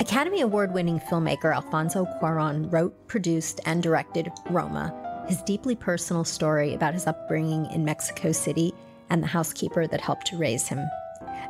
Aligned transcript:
Academy 0.00 0.40
Award 0.40 0.74
winning 0.74 0.98
filmmaker 0.98 1.54
Alfonso 1.54 2.04
Cuaron 2.20 2.70
wrote, 2.72 3.06
produced, 3.06 3.60
and 3.64 3.80
directed 3.80 4.28
Roma, 4.50 4.92
his 5.28 5.40
deeply 5.42 5.76
personal 5.76 6.24
story 6.24 6.74
about 6.74 6.94
his 6.94 7.06
upbringing 7.06 7.66
in 7.66 7.84
Mexico 7.84 8.32
City 8.32 8.72
and 9.10 9.22
the 9.22 9.28
housekeeper 9.28 9.86
that 9.86 10.00
helped 10.00 10.26
to 10.26 10.36
raise 10.36 10.66
him. 10.66 10.80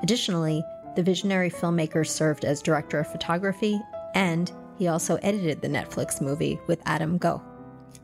Additionally, 0.02 0.62
the 0.94 1.02
visionary 1.02 1.50
filmmaker 1.50 2.06
served 2.06 2.44
as 2.44 2.60
director 2.60 2.98
of 2.98 3.10
photography 3.10 3.80
and 4.14 4.52
he 4.78 4.88
also 4.88 5.16
edited 5.22 5.62
the 5.62 5.68
Netflix 5.68 6.20
movie 6.20 6.60
with 6.66 6.82
Adam 6.84 7.16
Gough. 7.16 7.42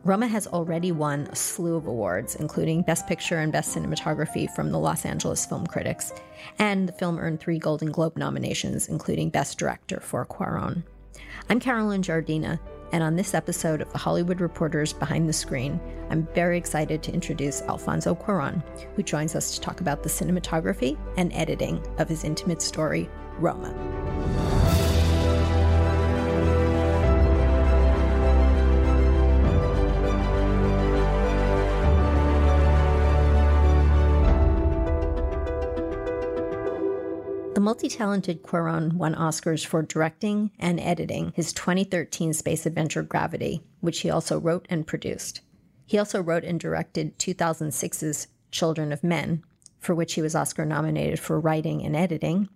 Roma 0.05 0.27
has 0.27 0.47
already 0.47 0.93
won 0.93 1.29
a 1.31 1.37
slew 1.37 1.77
of 1.77 1.87
awards, 1.87 2.37
including 2.37 2.83
Best 2.83 3.07
Picture 3.07 3.39
and 3.39 3.53
Best 3.53 3.77
Cinematography 3.77 4.51
from 4.55 4.71
the 4.71 4.79
Los 4.79 5.05
Angeles 5.05 5.45
Film 5.45 5.67
Critics, 5.67 6.13
and 6.59 6.89
the 6.89 6.93
film 6.93 7.19
earned 7.19 7.41
three 7.41 7.59
Golden 7.59 7.91
Globe 7.91 8.17
nominations, 8.17 8.89
including 8.89 9.31
Best 9.31 9.59
Director 9.59 10.01
for 10.01 10.25
Cuaron. 10.25 10.83
I'm 11.49 11.61
Carolyn 11.61 12.03
Giardina, 12.03 12.59
and 12.93 13.03
on 13.03 13.17
this 13.17 13.35
episode 13.35 13.81
of 13.83 13.93
the 13.93 13.99
Hollywood 13.99 14.41
Reporters 14.41 14.93
Behind 14.93 15.29
the 15.29 15.33
Screen, 15.33 15.81
I'm 16.11 16.27
very 16.35 16.57
excited 16.59 17.03
to 17.03 17.13
introduce 17.13 17.63
Alfonso 17.63 18.15
Cuaron, 18.15 18.63
who 18.97 19.03
joins 19.03 19.37
us 19.37 19.55
to 19.55 19.61
talk 19.61 19.81
about 19.81 20.03
the 20.03 20.09
cinematography 20.09 20.99
and 21.17 21.33
editing 21.33 21.85
of 21.99 22.09
his 22.09 22.25
intimate 22.25 22.63
story, 22.63 23.09
Roma. 23.39 24.40
The 37.61 37.65
multi 37.65 37.91
talented 37.91 38.43
Cuaron 38.43 38.95
won 38.95 39.15
Oscars 39.15 39.67
for 39.67 39.83
directing 39.83 40.51
and 40.59 40.81
editing 40.81 41.35
his 41.37 41.53
2013 41.53 42.33
space 42.33 42.65
adventure 42.65 43.03
Gravity, 43.03 43.61
which 43.81 44.01
he 44.01 44.09
also 44.09 44.41
wrote 44.41 44.65
and 44.71 44.87
produced. 44.87 45.43
He 45.85 45.99
also 45.99 46.23
wrote 46.23 46.43
and 46.43 46.59
directed 46.59 47.19
2006's 47.19 48.29
Children 48.51 48.93
of 48.93 49.05
Men, 49.05 49.45
for 49.79 49.95
which 49.95 50.15
he 50.15 50.23
was 50.23 50.35
Oscar 50.35 50.65
nominated 50.65 51.21
for 51.21 51.39
writing 51.39 51.85
and 51.85 51.95
editing, 51.95 52.49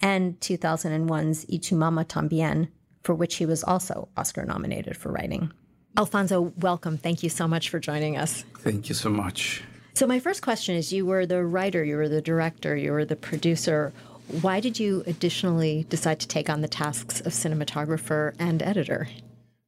and 0.00 0.38
2001's 0.38 1.44
Y 1.50 1.58
Tu 1.60 1.74
Mama 1.74 2.04
Tambien, 2.04 2.68
for 3.02 3.16
which 3.16 3.34
he 3.34 3.46
was 3.46 3.64
also 3.64 4.10
Oscar 4.16 4.44
nominated 4.44 4.96
for 4.96 5.10
writing. 5.10 5.52
Alfonso, 5.96 6.52
welcome. 6.60 6.98
Thank 6.98 7.24
you 7.24 7.30
so 7.30 7.48
much 7.48 7.68
for 7.68 7.80
joining 7.80 8.16
us. 8.16 8.44
Thank 8.58 8.88
you 8.88 8.94
so 8.94 9.10
much. 9.10 9.64
So, 9.94 10.06
my 10.06 10.20
first 10.20 10.40
question 10.40 10.74
is 10.74 10.92
you 10.92 11.04
were 11.04 11.26
the 11.26 11.44
writer, 11.44 11.84
you 11.84 11.96
were 11.96 12.08
the 12.08 12.22
director, 12.22 12.76
you 12.76 12.92
were 12.92 13.04
the 13.04 13.16
producer. 13.16 13.92
Why 14.28 14.60
did 14.60 14.78
you 14.78 15.02
additionally 15.06 15.86
decide 15.88 16.20
to 16.20 16.28
take 16.28 16.48
on 16.48 16.60
the 16.60 16.68
tasks 16.68 17.20
of 17.20 17.32
cinematographer 17.32 18.34
and 18.38 18.62
editor? 18.62 19.08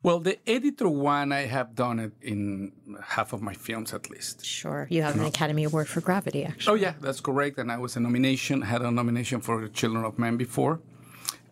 Well, 0.03 0.21
the 0.21 0.39
editor 0.47 0.89
one, 0.89 1.33
I 1.33 1.47
have 1.47 1.75
done 1.75 1.99
it 1.99 2.13
in 2.21 2.73
half 3.03 3.33
of 3.33 3.41
my 3.41 3.55
films 3.55 3.95
at 3.95 4.11
least. 4.11 4.45
Sure. 4.45 4.87
You 4.91 5.03
have 5.03 5.17
an 5.17 5.25
Academy 5.25 5.65
Award 5.65 5.89
for 5.89 6.03
Gravity, 6.03 6.45
actually. 6.45 6.73
Oh, 6.73 6.75
yeah, 6.75 6.93
that's 7.01 7.21
correct. 7.21 7.59
And 7.59 7.73
I 7.73 7.79
was 7.79 7.97
a 7.97 8.01
nomination, 8.01 8.61
had 8.63 8.83
a 8.83 8.91
nomination 8.91 9.41
for 9.41 9.67
Children 9.69 10.05
of 10.05 10.19
Men 10.19 10.37
before. 10.37 10.81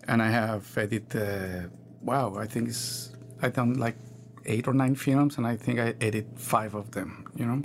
And 0.06 0.20
I 0.20 0.28
have 0.30 0.76
edited, 0.76 1.16
uh, 1.16 1.68
wow, 2.02 2.34
I 2.36 2.46
think 2.46 2.68
it's, 2.68 3.16
I've 3.40 3.54
done 3.54 3.74
like 3.74 3.96
eight 4.44 4.68
or 4.68 4.74
nine 4.74 4.96
films, 4.96 5.38
and 5.38 5.46
I 5.46 5.56
think 5.56 5.78
I 5.78 5.94
edit 6.00 6.26
five 6.36 6.74
of 6.74 6.90
them, 6.90 7.26
you 7.34 7.46
know? 7.46 7.62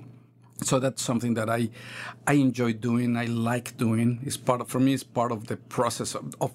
So 0.63 0.79
that's 0.79 1.01
something 1.01 1.33
that 1.35 1.49
I 1.49 1.69
I 2.25 2.33
enjoy 2.33 2.73
doing. 2.73 3.15
I 3.17 3.25
like 3.25 3.77
doing. 3.77 4.19
It's 4.23 4.37
part 4.37 4.61
of 4.61 4.67
for 4.67 4.79
me. 4.79 4.93
It's 4.93 5.03
part 5.03 5.31
of 5.31 5.47
the 5.47 5.57
process 5.57 6.15
of, 6.15 6.35
of 6.41 6.51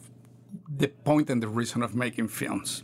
the 0.69 0.89
point 0.89 1.31
and 1.31 1.43
the 1.43 1.49
reason 1.49 1.83
of 1.83 1.95
making 1.95 2.29
films. 2.29 2.83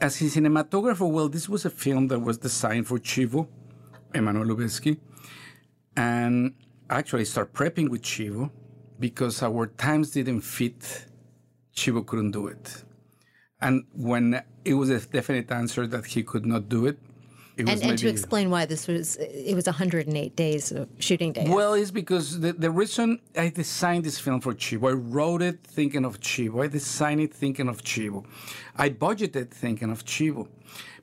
As 0.00 0.20
a 0.20 0.24
cinematographer, 0.24 1.08
well, 1.08 1.28
this 1.28 1.48
was 1.48 1.64
a 1.64 1.70
film 1.70 2.08
that 2.08 2.18
was 2.18 2.38
designed 2.38 2.86
for 2.86 2.98
Chivo, 2.98 3.46
Emmanuel 4.14 4.46
Lubezki, 4.46 4.98
and 5.96 6.54
actually 6.90 7.24
start 7.24 7.52
prepping 7.52 7.88
with 7.90 8.02
Chivo 8.02 8.50
because 8.98 9.42
our 9.42 9.66
times 9.66 10.10
didn't 10.10 10.40
fit. 10.40 11.06
Chivo 11.76 12.04
couldn't 12.04 12.30
do 12.30 12.46
it, 12.46 12.84
and 13.60 13.84
when 13.94 14.42
it 14.64 14.74
was 14.74 14.90
a 14.90 15.00
definite 15.00 15.50
answer 15.50 15.86
that 15.86 16.06
he 16.06 16.22
could 16.22 16.46
not 16.46 16.68
do 16.68 16.86
it, 16.86 16.98
and, 17.56 17.68
and 17.68 17.98
to 17.98 18.08
explain 18.08 18.50
why 18.50 18.66
this 18.66 18.88
was, 18.88 19.16
it 19.16 19.54
was 19.54 19.66
108 19.66 20.36
days 20.36 20.72
of 20.72 20.88
shooting 20.98 21.32
days. 21.32 21.48
Well, 21.48 21.74
it's 21.74 21.90
because 21.90 22.40
the, 22.40 22.52
the 22.52 22.70
reason 22.70 23.20
I 23.36 23.48
designed 23.48 24.04
this 24.04 24.18
film 24.18 24.40
for 24.40 24.54
Chivo, 24.54 24.90
I 24.90 24.94
wrote 24.94 25.42
it 25.42 25.60
thinking 25.62 26.04
of 26.04 26.20
Chivo, 26.20 26.64
I 26.64 26.68
designed 26.68 27.20
it 27.20 27.32
thinking 27.32 27.68
of 27.68 27.82
Chivo, 27.82 28.24
I 28.76 28.90
budgeted 28.90 29.50
thinking 29.50 29.90
of 29.90 30.04
Chivo. 30.04 30.48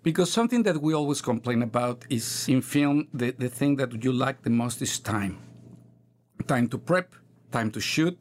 Because 0.04 0.32
something 0.32 0.64
that 0.64 0.82
we 0.82 0.94
always 0.94 1.22
complain 1.22 1.62
about 1.62 2.06
is 2.10 2.48
in 2.50 2.62
film, 2.62 3.08
the, 3.14 3.32
the 3.32 3.50
thing 3.50 3.76
that 3.76 4.04
you 4.04 4.12
like 4.12 4.42
the 4.42 4.50
most 4.50 4.82
is 4.82 5.00
time. 5.00 5.38
Time 6.48 6.68
to 6.70 6.80
prep, 6.80 7.14
time 7.52 7.70
to 7.72 7.80
shoot, 7.80 8.18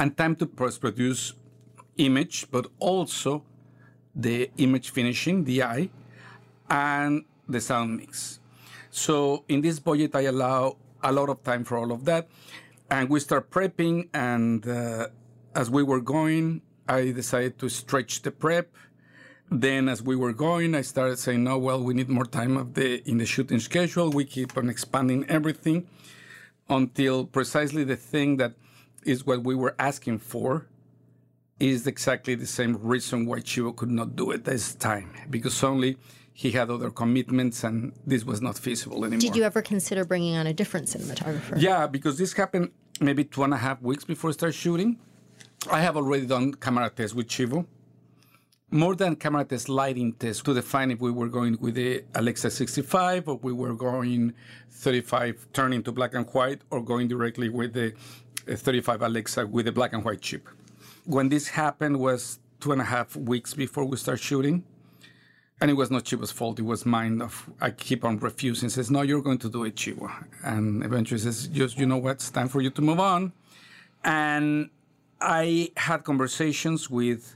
and 0.00 0.16
time 0.16 0.34
to 0.36 0.46
produce 0.46 1.34
image, 1.96 2.50
but 2.50 2.66
also 2.80 3.44
the 4.14 4.50
image 4.56 4.90
finishing, 4.90 5.44
the 5.44 5.62
eye, 5.62 5.90
and 6.70 7.24
the 7.48 7.60
sound 7.60 7.96
mix. 7.96 8.38
So 8.90 9.44
in 9.48 9.60
this 9.60 9.78
budget, 9.78 10.14
I 10.14 10.22
allow 10.22 10.76
a 11.02 11.12
lot 11.12 11.28
of 11.28 11.42
time 11.42 11.64
for 11.64 11.76
all 11.76 11.92
of 11.92 12.04
that. 12.06 12.28
And 12.90 13.08
we 13.08 13.20
start 13.20 13.50
prepping. 13.50 14.08
And 14.14 14.66
uh, 14.66 15.08
as 15.54 15.70
we 15.70 15.82
were 15.82 16.00
going, 16.00 16.62
I 16.88 17.12
decided 17.12 17.58
to 17.58 17.68
stretch 17.68 18.22
the 18.22 18.30
prep. 18.30 18.74
Then, 19.52 19.88
as 19.88 20.00
we 20.00 20.14
were 20.14 20.32
going, 20.32 20.76
I 20.76 20.82
started 20.82 21.18
saying, 21.18 21.42
"No, 21.42 21.58
well, 21.58 21.82
we 21.82 21.92
need 21.92 22.08
more 22.08 22.24
time 22.24 22.56
of 22.56 22.74
the 22.74 23.02
in 23.08 23.18
the 23.18 23.26
shooting 23.26 23.58
schedule. 23.58 24.10
We 24.10 24.24
keep 24.24 24.56
on 24.56 24.70
expanding 24.70 25.24
everything 25.28 25.88
until 26.68 27.24
precisely 27.24 27.82
the 27.82 27.96
thing 27.96 28.36
that 28.36 28.52
is 29.04 29.26
what 29.26 29.42
we 29.42 29.56
were 29.56 29.74
asking 29.78 30.18
for 30.18 30.66
is 31.58 31.86
exactly 31.86 32.36
the 32.36 32.46
same 32.46 32.78
reason 32.80 33.26
why 33.26 33.40
Chivo 33.40 33.74
could 33.74 33.90
not 33.90 34.14
do 34.14 34.30
it 34.30 34.44
this 34.44 34.74
time 34.74 35.12
because 35.28 35.62
only 35.62 35.96
he 36.40 36.50
had 36.52 36.70
other 36.70 36.90
commitments 36.90 37.64
and 37.64 37.92
this 38.06 38.24
was 38.24 38.40
not 38.40 38.56
feasible 38.56 39.04
anymore. 39.04 39.20
Did 39.20 39.36
you 39.36 39.42
ever 39.42 39.60
consider 39.60 40.06
bringing 40.06 40.36
on 40.36 40.46
a 40.46 40.54
different 40.54 40.86
cinematographer? 40.86 41.60
Yeah, 41.60 41.86
because 41.86 42.16
this 42.16 42.32
happened 42.32 42.70
maybe 42.98 43.24
two 43.24 43.42
and 43.42 43.52
a 43.52 43.58
half 43.58 43.82
weeks 43.82 44.04
before 44.06 44.30
I 44.30 44.32
started 44.32 44.54
shooting. 44.54 44.98
I 45.70 45.82
have 45.82 45.98
already 45.98 46.24
done 46.24 46.54
camera 46.54 46.88
tests 46.88 47.14
with 47.14 47.28
Chivo. 47.28 47.66
More 48.70 48.96
than 48.96 49.16
camera 49.16 49.44
test, 49.44 49.68
lighting 49.68 50.14
test 50.14 50.46
to 50.46 50.54
define 50.54 50.90
if 50.90 51.00
we 51.02 51.10
were 51.10 51.28
going 51.28 51.58
with 51.60 51.74
the 51.74 52.04
Alexa 52.14 52.50
65 52.50 53.28
or 53.28 53.36
we 53.42 53.52
were 53.52 53.74
going 53.74 54.32
35 54.70 55.46
turning 55.52 55.82
to 55.82 55.92
black 55.92 56.14
and 56.14 56.26
white 56.32 56.62
or 56.70 56.82
going 56.82 57.06
directly 57.06 57.50
with 57.50 57.74
the 57.74 57.92
uh, 58.50 58.56
35 58.56 59.02
Alexa 59.02 59.46
with 59.46 59.66
the 59.66 59.72
black 59.72 59.92
and 59.92 60.02
white 60.06 60.22
chip. 60.22 60.48
When 61.04 61.28
this 61.28 61.48
happened 61.48 61.98
was 62.00 62.38
two 62.60 62.72
and 62.72 62.80
a 62.80 62.84
half 62.84 63.14
weeks 63.14 63.52
before 63.52 63.84
we 63.84 63.98
start 63.98 64.20
shooting. 64.20 64.64
And 65.60 65.70
it 65.70 65.74
was 65.74 65.90
not 65.90 66.04
Chivo's 66.04 66.32
fault. 66.32 66.58
It 66.58 66.62
was 66.62 66.86
mine. 66.86 67.20
Of 67.20 67.50
I 67.60 67.70
keep 67.70 68.04
on 68.04 68.18
refusing. 68.18 68.70
Says, 68.70 68.90
"No, 68.90 69.02
you're 69.02 69.22
going 69.22 69.38
to 69.38 69.50
do 69.50 69.64
it, 69.64 69.76
Chivo." 69.76 70.10
And 70.42 70.82
eventually 70.82 71.20
says, 71.20 71.48
"Just 71.48 71.78
you 71.78 71.86
know 71.86 71.98
what? 71.98 72.12
It's 72.12 72.30
time 72.30 72.48
for 72.48 72.60
you 72.62 72.70
to 72.70 72.82
move 72.82 72.98
on." 72.98 73.32
And 74.02 74.70
I 75.20 75.70
had 75.76 76.04
conversations 76.04 76.88
with 76.88 77.34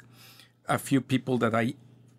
a 0.68 0.78
few 0.78 1.02
people 1.02 1.36
that 1.38 1.54
I 1.54 1.74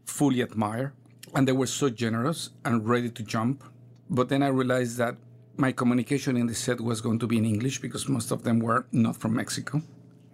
fully 0.05 0.43
admire, 0.43 0.93
and 1.33 1.47
they 1.47 1.51
were 1.51 1.65
so 1.65 1.89
generous 1.89 2.51
and 2.63 2.87
ready 2.87 3.09
to 3.09 3.23
jump. 3.23 3.63
But 4.07 4.29
then 4.29 4.43
I 4.43 4.49
realized 4.49 4.97
that 4.97 5.15
my 5.57 5.71
communication 5.71 6.37
in 6.37 6.45
the 6.45 6.53
set 6.53 6.79
was 6.81 7.01
going 7.01 7.17
to 7.19 7.27
be 7.27 7.37
in 7.37 7.45
English 7.45 7.81
because 7.81 8.07
most 8.07 8.29
of 8.29 8.43
them 8.43 8.59
were 8.59 8.85
not 8.91 9.17
from 9.17 9.33
Mexico, 9.33 9.81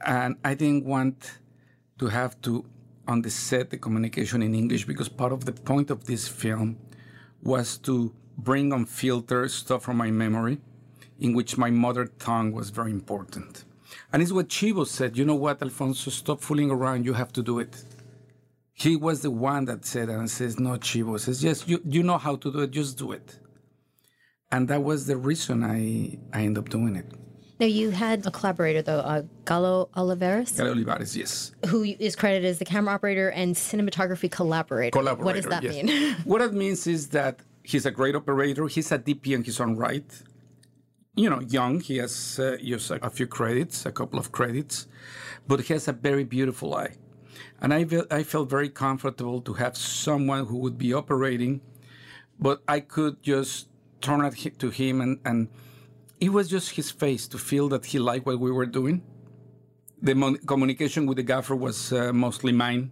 and 0.05 0.35
I 0.43 0.53
didn't 0.55 0.83
want 0.83 1.39
to 1.99 2.07
have 2.07 2.41
to 2.41 2.65
on 3.07 3.21
the 3.21 3.29
set 3.29 3.69
the 3.69 3.77
communication 3.77 4.41
in 4.41 4.55
English 4.55 4.85
because 4.85 5.09
part 5.09 5.31
of 5.31 5.45
the 5.45 5.51
point 5.51 5.89
of 5.89 6.05
this 6.05 6.27
film 6.27 6.77
was 7.43 7.77
to 7.79 8.13
bring 8.37 8.71
on 8.71 8.85
filter 8.85 9.47
stuff 9.47 9.83
from 9.83 9.97
my 9.97 10.11
memory 10.11 10.59
in 11.19 11.33
which 11.33 11.57
my 11.57 11.69
mother 11.69 12.05
tongue 12.05 12.51
was 12.51 12.69
very 12.69 12.91
important. 12.91 13.65
And 14.11 14.21
it's 14.21 14.31
what 14.31 14.49
Chivo 14.49 14.85
said, 14.87 15.17
you 15.17 15.25
know 15.25 15.35
what, 15.35 15.61
Alfonso, 15.61 16.09
stop 16.09 16.41
fooling 16.41 16.71
around, 16.71 17.05
you 17.05 17.13
have 17.13 17.31
to 17.33 17.43
do 17.43 17.59
it. 17.59 17.83
He 18.73 18.95
was 18.95 19.21
the 19.21 19.31
one 19.31 19.65
that 19.65 19.85
said 19.85 20.09
and 20.09 20.29
says, 20.29 20.59
no, 20.59 20.71
Chivo 20.71 21.19
says, 21.19 21.43
yes, 21.43 21.67
you, 21.67 21.81
you 21.85 22.01
know 22.01 22.17
how 22.17 22.35
to 22.37 22.51
do 22.51 22.59
it, 22.61 22.71
just 22.71 22.97
do 22.97 23.11
it. 23.11 23.39
And 24.51 24.67
that 24.67 24.83
was 24.83 25.05
the 25.05 25.17
reason 25.17 25.63
I, 25.63 26.17
I 26.33 26.43
ended 26.43 26.63
up 26.63 26.69
doing 26.69 26.95
it. 26.95 27.05
Now, 27.61 27.67
you 27.67 27.91
had 27.91 28.25
a 28.25 28.31
collaborator, 28.31 28.81
though, 28.81 29.01
uh, 29.01 29.21
Galo 29.45 29.89
Olivares. 29.95 30.51
Galo 30.53 30.71
Olivares, 30.71 31.15
yes. 31.15 31.51
Who 31.67 31.83
is 31.83 32.15
credited 32.15 32.49
as 32.49 32.57
the 32.57 32.65
camera 32.65 32.95
operator 32.95 33.29
and 33.29 33.53
cinematography 33.53 34.31
collaborator. 34.31 34.97
Collaborator. 34.97 35.23
What 35.23 35.35
does 35.35 35.45
that 35.45 35.61
yes. 35.61 35.83
mean? 35.83 36.15
what 36.23 36.41
it 36.41 36.53
means 36.53 36.87
is 36.87 37.09
that 37.09 37.41
he's 37.61 37.85
a 37.85 37.91
great 37.91 38.15
operator. 38.15 38.67
He's 38.67 38.91
a 38.91 38.97
DP 38.97 39.35
in 39.35 39.43
his 39.43 39.59
own 39.59 39.75
right. 39.75 40.11
You 41.13 41.29
know, 41.29 41.39
young. 41.41 41.81
He 41.81 41.97
has 41.97 42.39
uh, 42.39 42.57
just 42.63 42.89
a 42.89 43.11
few 43.11 43.27
credits, 43.27 43.85
a 43.85 43.91
couple 43.91 44.17
of 44.17 44.31
credits, 44.31 44.87
but 45.47 45.61
he 45.61 45.73
has 45.73 45.87
a 45.87 45.93
very 45.93 46.23
beautiful 46.23 46.73
eye. 46.73 46.95
And 47.61 47.75
I, 47.75 47.85
felt, 47.85 48.11
I 48.11 48.23
felt 48.23 48.49
very 48.49 48.69
comfortable 48.69 49.39
to 49.39 49.53
have 49.53 49.77
someone 49.77 50.47
who 50.47 50.57
would 50.57 50.79
be 50.79 50.95
operating, 50.95 51.61
but 52.39 52.63
I 52.67 52.79
could 52.79 53.21
just 53.21 53.67
turn 54.01 54.25
it 54.25 54.57
to 54.57 54.69
him 54.71 54.99
and, 54.99 55.19
and 55.23 55.47
it 56.21 56.31
was 56.31 56.47
just 56.47 56.69
his 56.69 56.91
face 56.91 57.27
to 57.27 57.37
feel 57.39 57.67
that 57.69 57.83
he 57.83 57.97
liked 57.97 58.27
what 58.27 58.39
we 58.39 58.51
were 58.51 58.67
doing. 58.67 59.01
The 60.03 60.13
mon- 60.13 60.37
communication 60.37 61.07
with 61.07 61.17
the 61.17 61.23
gaffer 61.23 61.55
was 61.55 61.91
uh, 61.91 62.13
mostly 62.13 62.51
mine, 62.51 62.91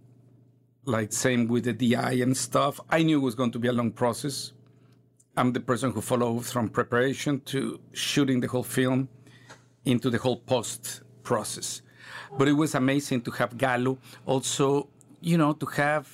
like 0.86 1.14
same 1.14 1.48
with 1.48 1.66
the 1.66 1.74
DI 1.74 2.14
and 2.24 2.36
stuff. 2.36 2.80
I 2.90 3.04
knew 3.04 3.20
it 3.20 3.24
was 3.24 3.36
going 3.36 3.52
to 3.52 3.60
be 3.60 3.68
a 3.68 3.72
long 3.74 3.92
process. 3.92 4.54
I'm 5.38 5.54
the 5.54 5.60
person 5.60 5.92
who 5.92 6.02
follows 6.02 6.52
from 6.52 6.70
preparation 6.70 7.40
to 7.42 7.80
shooting 7.94 8.40
the 8.40 8.48
whole 8.48 8.64
film 8.64 9.08
into 9.86 10.10
the 10.10 10.18
whole 10.18 10.38
post 10.38 11.02
process. 11.22 11.84
But 12.36 12.48
it 12.48 12.54
was 12.54 12.74
amazing 12.74 13.22
to 13.22 13.32
have 13.32 13.58
Galo 13.58 14.00
also, 14.26 14.90
you 15.22 15.38
know, 15.38 15.54
to 15.54 15.66
have 15.68 16.08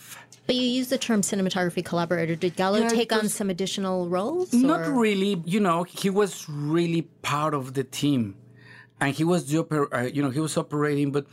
but 0.45 0.55
you 0.55 0.61
use 0.61 0.89
the 0.89 0.97
term 0.97 1.21
cinematography 1.21 1.83
collaborator. 1.83 2.35
Did 2.35 2.55
Galo 2.55 2.81
yeah, 2.81 2.89
take 2.89 3.11
on 3.11 3.29
some 3.29 3.49
additional 3.49 4.07
roles? 4.07 4.53
Not 4.53 4.81
or? 4.81 4.91
really. 4.91 5.41
You 5.45 5.59
know, 5.59 5.83
he 5.83 6.09
was 6.09 6.47
really 6.47 7.03
part 7.21 7.53
of 7.53 7.73
the 7.73 7.83
team, 7.83 8.35
and 8.99 9.15
he 9.15 9.23
was 9.23 9.49
the 9.49 9.63
oper- 9.63 9.91
uh, 9.91 10.09
you 10.13 10.21
know 10.21 10.29
he 10.29 10.39
was 10.39 10.57
operating, 10.57 11.11
but 11.11 11.25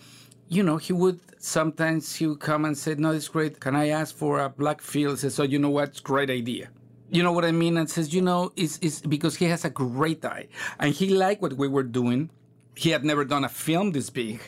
you 0.49 0.63
know 0.63 0.77
he 0.79 0.93
would 0.93 1.21
sometimes 1.39 2.15
he 2.15 2.27
would 2.27 2.41
come 2.41 2.65
and 2.65 2.77
say, 2.77 2.95
"No, 2.95 3.13
it's 3.13 3.29
great. 3.29 3.61
Can 3.61 3.77
I 3.77 3.89
ask 3.89 4.15
for 4.15 4.41
a 4.41 4.49
black 4.49 4.81
field?" 4.81 5.19
Says, 5.19 5.35
"So 5.35 5.43
you 5.43 5.59
know 5.59 5.71
what? 5.71 5.91
It's 5.91 6.01
great 6.01 6.31
idea." 6.31 6.71
You 7.11 7.23
know 7.23 7.33
what 7.33 7.45
I 7.45 7.53
mean? 7.53 7.77
And 7.77 7.91
says, 7.91 8.15
you 8.15 8.23
know, 8.23 8.53
it's, 8.57 8.79
it's 8.81 9.03
because 9.03 9.37
he 9.37 9.45
has 9.45 9.67
a 9.67 9.71
great 9.71 10.25
eye, 10.25 10.49
and 10.81 10.95
he 10.95 11.11
liked 11.11 11.43
what 11.43 11.53
we 11.53 11.69
were 11.69 11.83
doing. 11.83 12.31
He 12.75 12.89
had 12.89 13.05
never 13.05 13.27
done 13.27 13.45
a 13.45 13.51
film 13.51 13.93
this 13.93 14.09
big, 14.09 14.41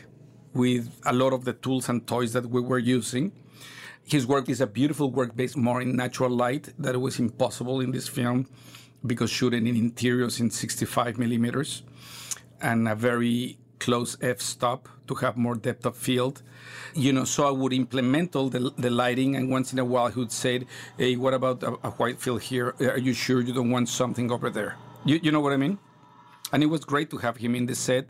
with 0.55 0.89
a 1.05 1.13
lot 1.13 1.35
of 1.35 1.45
the 1.45 1.53
tools 1.53 1.91
and 1.91 2.07
toys 2.07 2.33
that 2.33 2.47
we 2.47 2.63
were 2.63 2.79
using 2.79 3.33
his 4.05 4.27
work 4.27 4.49
is 4.49 4.61
a 4.61 4.67
beautiful 4.67 5.11
work 5.11 5.35
based 5.35 5.57
more 5.57 5.81
in 5.81 5.97
natural 5.97 6.31
light 6.31 6.69
that 6.79 6.99
was 7.01 7.19
impossible 7.19 7.81
in 7.81 7.91
this 7.91 8.07
film 8.07 8.47
because 9.07 9.31
shooting 9.31 9.67
in 9.67 9.77
interiors 9.77 10.41
in 10.41 10.51
65 10.51 11.19
millimeters 11.19 11.83
and 12.61 12.89
a 12.89 12.95
very 12.95 13.59
close 13.79 14.17
f-stop 14.23 14.89
to 15.07 15.15
have 15.17 15.37
more 15.37 15.55
depth 15.55 15.85
of 15.85 15.97
field. 15.97 16.43
You 16.95 17.13
know, 17.13 17.25
so 17.25 17.47
I 17.47 17.51
would 17.51 17.73
implement 17.73 18.35
all 18.37 18.49
the, 18.49 18.73
the 18.79 18.91
lighting, 18.91 19.37
and 19.37 19.51
once 19.51 19.73
in 19.73 19.79
a 19.79 19.85
while 19.85 20.09
he 20.09 20.19
would 20.19 20.33
say, 20.33 20.63
"Hey, 20.97 21.17
what 21.17 21.35
about 21.35 21.63
a, 21.63 21.73
a 21.89 21.91
white 22.01 22.19
field 22.21 22.43
here? 22.43 22.75
Are 22.81 22.99
you 22.99 23.13
sure 23.13 23.41
you 23.41 23.53
don't 23.53 23.71
want 23.71 23.89
something 23.89 24.31
over 24.31 24.49
there?" 24.49 24.77
You, 25.05 25.21
you 25.23 25.31
know 25.33 25.41
what 25.41 25.53
I 25.53 25.59
mean? 25.59 25.79
And 26.53 26.63
it 26.63 26.67
was 26.67 26.85
great 26.85 27.11
to 27.11 27.19
have 27.19 27.37
him 27.37 27.55
in 27.55 27.67
the 27.67 27.75
set 27.75 28.07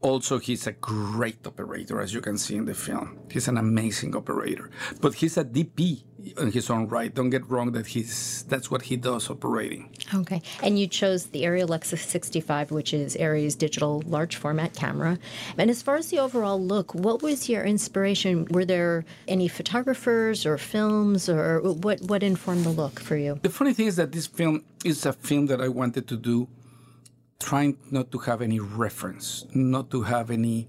also 0.00 0.38
he's 0.38 0.66
a 0.66 0.72
great 0.72 1.46
operator 1.46 2.00
as 2.00 2.14
you 2.14 2.20
can 2.20 2.38
see 2.38 2.56
in 2.56 2.64
the 2.64 2.74
film. 2.74 3.18
He's 3.30 3.48
an 3.48 3.58
amazing 3.58 4.14
operator. 4.16 4.70
But 5.00 5.14
he's 5.14 5.36
a 5.36 5.44
dp 5.44 6.04
in 6.36 6.50
his 6.50 6.68
own 6.68 6.88
right. 6.88 7.14
Don't 7.14 7.30
get 7.30 7.48
wrong 7.48 7.72
that 7.72 7.86
he's 7.86 8.44
that's 8.48 8.70
what 8.70 8.82
he 8.82 8.96
does 8.96 9.30
operating. 9.30 9.90
Okay. 10.14 10.42
And 10.62 10.78
you 10.78 10.86
chose 10.86 11.26
the 11.26 11.42
Arri 11.44 11.62
Alexa 11.62 11.96
65 11.96 12.70
which 12.70 12.92
is 12.92 13.16
Arri's 13.16 13.54
digital 13.54 14.02
large 14.06 14.36
format 14.36 14.74
camera. 14.74 15.18
And 15.56 15.70
as 15.70 15.82
far 15.82 15.96
as 15.96 16.08
the 16.10 16.18
overall 16.18 16.60
look 16.62 16.94
what 16.94 17.22
was 17.22 17.48
your 17.48 17.64
inspiration? 17.64 18.46
Were 18.50 18.64
there 18.64 19.04
any 19.26 19.48
photographers 19.48 20.46
or 20.46 20.58
films 20.58 21.28
or 21.28 21.60
what 21.60 22.00
what 22.02 22.22
informed 22.22 22.64
the 22.64 22.70
look 22.70 23.00
for 23.00 23.16
you? 23.16 23.38
The 23.42 23.50
funny 23.50 23.72
thing 23.72 23.86
is 23.86 23.96
that 23.96 24.12
this 24.12 24.26
film 24.26 24.64
is 24.84 25.04
a 25.06 25.12
film 25.12 25.46
that 25.46 25.60
i 25.60 25.68
wanted 25.68 26.06
to 26.06 26.16
do 26.16 26.48
trying 27.40 27.78
not 27.90 28.10
to 28.10 28.18
have 28.18 28.42
any 28.42 28.58
reference, 28.58 29.46
not 29.54 29.90
to 29.90 30.02
have 30.02 30.30
any. 30.30 30.68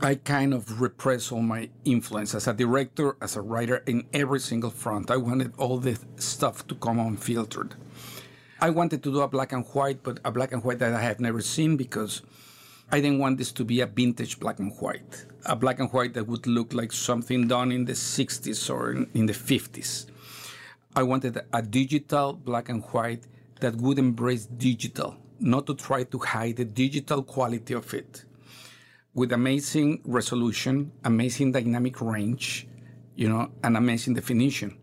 I 0.00 0.16
kind 0.16 0.52
of 0.52 0.80
repress 0.80 1.32
all 1.32 1.42
my 1.42 1.70
influence 1.84 2.34
as 2.34 2.46
a 2.46 2.52
director, 2.52 3.16
as 3.20 3.36
a 3.36 3.40
writer, 3.40 3.82
in 3.86 4.06
every 4.12 4.40
single 4.40 4.70
front. 4.70 5.10
I 5.10 5.16
wanted 5.16 5.54
all 5.58 5.78
the 5.78 5.98
stuff 6.16 6.66
to 6.68 6.74
come 6.74 6.98
unfiltered. 6.98 7.76
I 8.60 8.70
wanted 8.70 9.02
to 9.04 9.12
do 9.12 9.20
a 9.20 9.28
black 9.28 9.52
and 9.52 9.64
white, 9.66 10.02
but 10.02 10.20
a 10.24 10.30
black 10.30 10.52
and 10.52 10.62
white 10.62 10.80
that 10.80 10.92
I 10.92 11.00
have 11.00 11.20
never 11.20 11.40
seen 11.40 11.76
because 11.76 12.22
I 12.90 13.00
didn't 13.00 13.20
want 13.20 13.38
this 13.38 13.52
to 13.52 13.64
be 13.64 13.80
a 13.80 13.86
vintage 13.86 14.40
black 14.40 14.58
and 14.58 14.72
white, 14.80 15.24
a 15.46 15.54
black 15.54 15.78
and 15.78 15.90
white 15.92 16.14
that 16.14 16.26
would 16.26 16.46
look 16.46 16.74
like 16.74 16.92
something 16.92 17.46
done 17.46 17.70
in 17.70 17.84
the 17.84 17.92
60s 17.92 18.70
or 18.72 19.06
in 19.14 19.26
the 19.26 19.32
50s. 19.32 20.06
I 20.96 21.04
wanted 21.04 21.40
a 21.52 21.62
digital 21.62 22.32
black 22.32 22.68
and 22.68 22.82
white 22.86 23.24
that 23.60 23.76
would 23.76 23.98
embrace 23.98 24.46
digital 24.46 25.16
not 25.40 25.66
to 25.66 25.74
try 25.74 26.04
to 26.04 26.18
hide 26.18 26.56
the 26.56 26.64
digital 26.64 27.22
quality 27.22 27.74
of 27.74 27.92
it. 27.94 28.24
With 29.14 29.32
amazing 29.32 30.00
resolution, 30.04 30.92
amazing 31.04 31.52
dynamic 31.52 32.00
range, 32.00 32.68
you 33.16 33.28
know, 33.28 33.50
and 33.64 33.76
amazing 33.76 34.14
definition. 34.14 34.76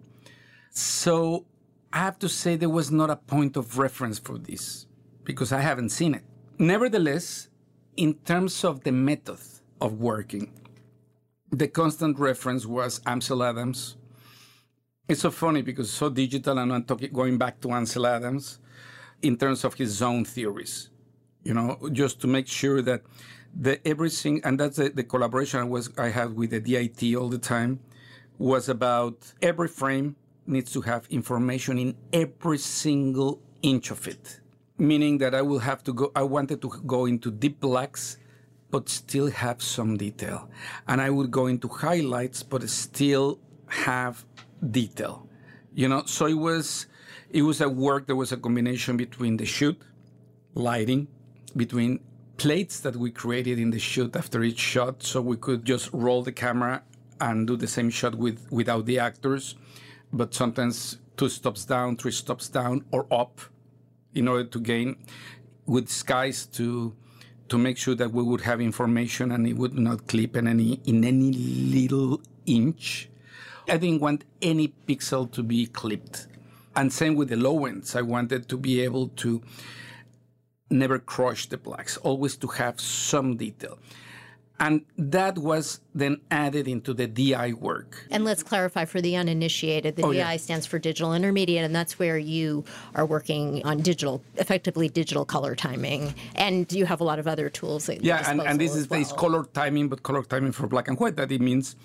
So 0.71 1.45
I 1.93 1.99
have 1.99 2.19
to 2.19 2.29
say 2.29 2.55
there 2.55 2.69
was 2.69 2.91
not 2.91 3.09
a 3.09 3.15
point 3.15 3.55
of 3.55 3.77
reference 3.77 4.19
for 4.19 4.37
this 4.37 4.87
because 5.23 5.51
I 5.53 5.61
haven't 5.61 5.89
seen 5.89 6.13
it. 6.13 6.23
Nevertheless, 6.59 7.49
in 7.95 8.15
terms 8.15 8.63
of 8.65 8.83
the 8.83 8.91
method 8.91 9.39
of 9.79 9.93
working, 9.93 10.51
the 11.51 11.67
constant 11.67 12.19
reference 12.19 12.65
was 12.65 12.99
Ansel 13.05 13.43
Adams. 13.43 13.95
It's 15.07 15.21
so 15.21 15.31
funny 15.31 15.61
because 15.61 15.89
so 15.91 16.09
digital, 16.09 16.57
and 16.57 16.73
I'm 16.73 16.83
talking, 16.83 17.13
going 17.13 17.37
back 17.37 17.61
to 17.61 17.71
Ansel 17.71 18.07
Adams 18.07 18.59
in 19.21 19.37
terms 19.37 19.63
of 19.63 19.73
his 19.75 20.01
own 20.01 20.25
theories, 20.25 20.89
you 21.43 21.53
know, 21.53 21.77
just 21.91 22.19
to 22.21 22.27
make 22.27 22.47
sure 22.47 22.81
that 22.81 23.01
the 23.59 23.85
everything, 23.87 24.41
and 24.43 24.59
that's 24.59 24.77
the, 24.77 24.89
the 24.89 25.03
collaboration 25.03 25.59
I 25.59 25.63
was 25.63 25.89
I 25.97 26.09
had 26.09 26.35
with 26.35 26.51
the 26.51 26.59
DIT 26.59 27.15
all 27.15 27.29
the 27.29 27.37
time, 27.37 27.79
was 28.37 28.67
about 28.67 29.33
every 29.41 29.67
frame 29.67 30.15
needs 30.45 30.71
to 30.73 30.81
have 30.81 31.07
information 31.09 31.79
in 31.79 31.95
every 32.11 32.57
single 32.57 33.41
inch 33.61 33.91
of 33.91 34.07
it. 34.07 34.41
Meaning 34.77 35.19
that 35.19 35.33
I 35.33 35.41
will 35.41 35.59
have 35.59 35.83
to 35.85 35.93
go, 35.93 36.11
I 36.15 36.23
wanted 36.23 36.61
to 36.61 36.69
go 36.85 37.05
into 37.05 37.31
deep 37.31 37.61
blacks, 37.61 38.17
but 38.71 38.89
still 38.89 39.31
have 39.31 39.61
some 39.61 39.95
detail. 39.95 40.49
And 40.87 41.01
I 41.01 41.09
would 41.09 41.31
go 41.31 41.47
into 41.47 41.69
highlights, 41.69 42.43
but 42.43 42.69
still 42.69 43.39
have 43.67 44.25
detail. 44.71 45.29
You 45.73 45.87
know, 45.87 46.03
so 46.05 46.25
it 46.25 46.33
was, 46.33 46.87
it 47.35 47.41
was 47.41 47.59
a 47.59 47.67
work 47.67 48.07
that 48.07 48.15
was 48.15 48.31
a 48.31 48.37
combination 48.37 48.95
between 48.95 49.35
the 49.35 49.45
shoot, 49.45 49.77
lighting, 50.53 51.05
between 51.57 51.99
plates 52.37 52.79
that 52.79 52.95
we 52.95 53.11
created 53.11 53.59
in 53.59 53.71
the 53.71 53.79
shoot 53.79 54.15
after 54.15 54.41
each 54.41 54.57
shot, 54.57 55.03
so 55.03 55.19
we 55.19 55.35
could 55.35 55.65
just 55.65 55.89
roll 55.91 56.23
the 56.23 56.31
camera 56.31 56.81
and 57.19 57.45
do 57.45 57.57
the 57.57 57.67
same 57.67 57.89
shot 57.89 58.15
with 58.15 58.39
without 58.51 58.85
the 58.85 58.99
actors, 58.99 59.55
but 60.13 60.33
sometimes 60.33 60.97
two 61.17 61.27
stops 61.27 61.65
down, 61.65 61.97
three 61.97 62.13
stops 62.13 62.47
down, 62.47 62.85
or 62.91 63.05
up, 63.11 63.41
in 64.13 64.29
order 64.29 64.45
to 64.45 64.59
gain 64.61 64.95
with 65.65 65.89
skies 65.89 66.45
to 66.45 66.95
to 67.49 67.57
make 67.57 67.77
sure 67.77 67.95
that 67.95 68.13
we 68.13 68.23
would 68.23 68.41
have 68.41 68.61
information 68.61 69.33
and 69.33 69.45
it 69.45 69.57
would 69.57 69.77
not 69.77 70.07
clip 70.07 70.37
in 70.37 70.47
any 70.47 70.79
in 70.85 71.03
any 71.03 71.33
little 71.33 72.21
inch. 72.45 73.09
I 73.67 73.75
didn't 73.75 73.99
want 73.99 74.23
any 74.41 74.73
pixel 74.87 75.29
to 75.33 75.43
be 75.43 75.65
clipped. 75.65 76.27
And 76.75 76.91
same 76.91 77.15
with 77.15 77.29
the 77.29 77.37
low 77.37 77.65
ends. 77.65 77.95
I 77.95 78.01
wanted 78.01 78.49
to 78.49 78.57
be 78.57 78.81
able 78.81 79.09
to 79.09 79.41
never 80.69 80.99
crush 80.99 81.47
the 81.47 81.57
blacks, 81.57 81.97
always 81.97 82.35
to 82.37 82.47
have 82.47 82.79
some 82.79 83.37
detail. 83.37 83.77
And 84.57 84.85
that 84.97 85.37
was 85.37 85.81
then 85.93 86.21
added 86.31 86.67
into 86.67 86.93
the 86.93 87.07
DI 87.07 87.53
work. 87.53 88.07
And 88.09 88.23
let's 88.23 88.41
clarify 88.41 88.85
for 88.85 89.01
the 89.01 89.17
uninitiated 89.17 89.97
the 89.97 90.03
oh, 90.03 90.13
DI 90.13 90.17
yeah. 90.17 90.37
stands 90.37 90.65
for 90.65 90.79
digital 90.79 91.13
intermediate, 91.13 91.65
and 91.65 91.75
that's 91.75 91.99
where 91.99 92.17
you 92.17 92.63
are 92.93 93.05
working 93.05 93.65
on 93.65 93.79
digital, 93.79 94.23
effectively 94.37 94.87
digital 94.87 95.25
color 95.25 95.55
timing. 95.55 96.15
And 96.35 96.71
you 96.71 96.85
have 96.85 97.01
a 97.01 97.03
lot 97.03 97.19
of 97.19 97.27
other 97.27 97.49
tools. 97.49 97.89
yeah, 97.99 98.29
and, 98.29 98.41
and 98.41 98.59
this 98.59 98.75
is 98.75 98.89
well. 98.89 98.99
this 98.99 99.11
color 99.11 99.43
timing, 99.43 99.89
but 99.89 100.03
color 100.03 100.23
timing 100.23 100.53
for 100.53 100.67
black 100.67 100.87
and 100.87 100.97
white. 100.97 101.17
That 101.17 101.33
it 101.33 101.41
means 101.41 101.75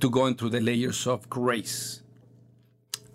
to 0.00 0.08
go 0.08 0.26
into 0.26 0.48
the 0.48 0.60
layers 0.60 1.06
of 1.06 1.28
grace 1.28 2.02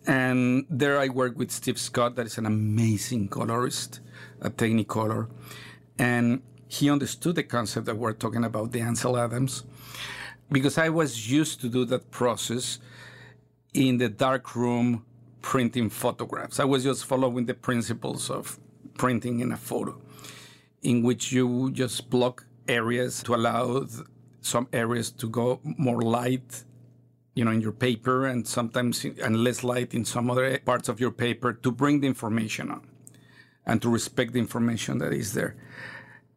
and 0.07 0.65
there 0.69 0.99
I 0.99 1.09
work 1.09 1.37
with 1.37 1.51
Steve 1.51 1.79
Scott, 1.79 2.15
that 2.15 2.25
is 2.25 2.37
an 2.37 2.45
amazing 2.45 3.27
colorist, 3.27 3.99
a 4.41 4.49
Technicolor. 4.49 5.29
And 5.99 6.41
he 6.67 6.89
understood 6.89 7.35
the 7.35 7.43
concept 7.43 7.85
that 7.85 7.97
we're 7.97 8.13
talking 8.13 8.43
about, 8.43 8.71
the 8.71 8.81
Ansel 8.81 9.17
Adams, 9.17 9.63
because 10.51 10.77
I 10.77 10.89
was 10.89 11.29
used 11.29 11.61
to 11.61 11.69
do 11.69 11.85
that 11.85 12.11
process 12.11 12.79
in 13.73 13.97
the 13.97 14.09
dark 14.09 14.55
room 14.55 15.05
printing 15.41 15.89
photographs. 15.89 16.59
I 16.59 16.65
was 16.65 16.83
just 16.83 17.05
following 17.05 17.45
the 17.45 17.53
principles 17.53 18.29
of 18.29 18.59
printing 18.95 19.39
in 19.39 19.51
a 19.51 19.57
photo, 19.57 20.01
in 20.81 21.03
which 21.03 21.31
you 21.31 21.71
just 21.71 22.09
block 22.09 22.45
areas 22.67 23.21
to 23.23 23.35
allow 23.35 23.85
some 24.41 24.67
areas 24.73 25.11
to 25.11 25.29
go 25.29 25.59
more 25.63 26.01
light 26.01 26.63
you 27.41 27.45
know, 27.45 27.49
in 27.49 27.59
your 27.59 27.71
paper 27.71 28.27
and 28.27 28.47
sometimes 28.47 29.03
and 29.03 29.43
less 29.43 29.63
light 29.63 29.95
in 29.95 30.05
some 30.05 30.29
other 30.29 30.59
parts 30.59 30.87
of 30.87 30.99
your 30.99 31.09
paper 31.09 31.51
to 31.51 31.71
bring 31.71 31.99
the 31.99 32.05
information 32.05 32.69
on 32.69 32.87
and 33.65 33.81
to 33.81 33.89
respect 33.89 34.33
the 34.33 34.37
information 34.37 34.99
that 34.99 35.11
is 35.11 35.33
there. 35.33 35.55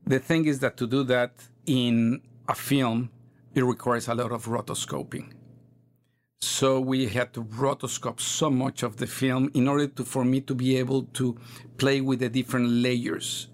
The 0.07 0.19
thing 0.19 0.47
is 0.47 0.61
that 0.61 0.79
to 0.79 0.87
do 0.87 1.05
that 1.05 1.33
in 1.67 2.23
a 2.49 2.55
film 2.55 3.11
it 3.55 3.63
requires 3.63 4.09
a 4.09 4.15
lot 4.15 4.33
of 4.33 4.47
rotoscoping. 4.47 5.27
So 6.41 6.81
we 6.81 7.09
had 7.09 7.35
to 7.35 7.45
rotoscope 7.45 8.19
so 8.19 8.49
much 8.49 8.83
of 8.83 8.97
the 8.97 9.07
film 9.07 9.51
in 9.53 9.69
order 9.69 9.89
to, 9.89 10.05
for 10.07 10.25
me 10.25 10.41
to 10.41 10.55
be 10.55 10.79
able 10.79 11.03
to 11.21 11.37
play 11.77 12.01
with 12.01 12.21
the 12.21 12.31
different 12.31 12.71
layers 12.71 13.49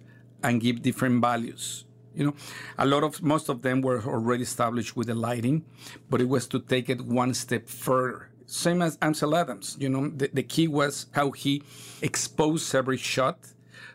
and 0.45 0.61
give 0.61 0.83
different 0.83 1.21
values. 1.21 1.85
You 2.14 2.26
know, 2.26 2.35
a 2.79 2.87
lot 2.87 3.05
of 3.05 3.23
most 3.23 3.49
of 3.49 3.62
them 3.62 3.81
were 3.83 4.02
already 4.02 4.43
established 4.43 4.97
with 4.97 5.07
the 5.07 5.14
lighting, 5.14 5.64
but 6.09 6.21
it 6.21 6.29
was 6.29 6.47
to 6.49 6.59
take 6.59 6.88
it 6.88 7.00
one 7.02 7.35
step 7.35 7.69
further. 7.69 8.31
Same 8.47 8.83
as 8.83 8.99
Ansel 9.00 9.37
Adams. 9.37 9.76
You 9.79 9.88
know, 9.88 10.09
the, 10.09 10.29
the 10.33 10.43
key 10.43 10.67
was 10.67 11.07
how 11.12 11.31
he 11.31 11.62
exposed 12.02 12.75
every 12.75 12.97
shot, 12.97 13.38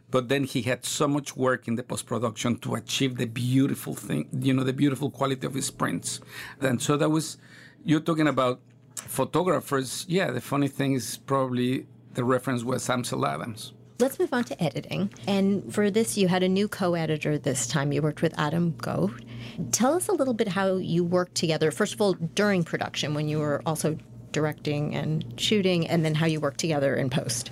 but 0.10 0.30
then 0.30 0.46
he 0.46 0.62
had 0.62 0.86
so 0.86 1.10
much 1.10 1.36
work 1.36 1.68
in 1.68 1.76
the 1.76 1.84
post 1.84 2.06
production 2.06 2.58
to 2.60 2.76
achieve 2.76 3.18
the 3.18 3.26
beautiful 3.26 3.96
thing. 3.96 4.30
You 4.32 4.54
know, 4.54 4.64
the 4.64 4.72
beautiful 4.74 5.12
quality 5.12 5.46
of 5.46 5.54
his 5.54 5.70
prints. 5.72 6.22
And 6.62 6.82
so 6.82 6.96
that 6.96 7.10
was 7.10 7.38
you're 7.84 8.00
talking 8.00 8.28
about 8.28 8.62
photographers. 8.96 10.06
Yeah, 10.08 10.32
the 10.32 10.42
funny 10.42 10.70
thing 10.70 10.94
is 10.94 11.18
probably 11.18 11.86
the 12.14 12.24
reference 12.24 12.64
was 12.64 12.90
Ansel 12.90 13.26
Adams. 13.26 13.74
Let's 13.98 14.20
move 14.20 14.34
on 14.34 14.44
to 14.46 14.62
editing. 14.62 15.14
And 15.26 15.74
for 15.74 15.90
this, 15.90 16.18
you 16.18 16.28
had 16.28 16.44
a 16.44 16.50
new 16.50 16.68
co 16.68 16.96
editor 16.96 17.38
this 17.38 17.66
time. 17.66 17.94
You 17.94 18.02
worked 18.02 18.22
with 18.22 18.38
Adam 18.38 18.72
Gough. 18.78 19.18
Tell 19.72 19.94
us 19.94 20.10
a 20.10 20.12
little 20.12 20.34
bit 20.34 20.50
how 20.50 20.76
you 20.76 21.06
worked 21.06 21.36
together, 21.36 21.72
first 21.72 21.94
of 21.94 22.02
all, 22.02 22.14
during 22.14 22.66
production 22.66 23.14
when 23.14 23.30
you 23.30 23.40
were 23.40 23.62
also 23.66 23.98
directing 24.34 24.94
and 24.96 25.24
shooting, 25.40 25.88
and 25.88 26.04
then 26.04 26.14
how 26.14 26.26
you 26.26 26.42
worked 26.42 26.60
together 26.60 26.94
in 26.94 27.10
post. 27.10 27.52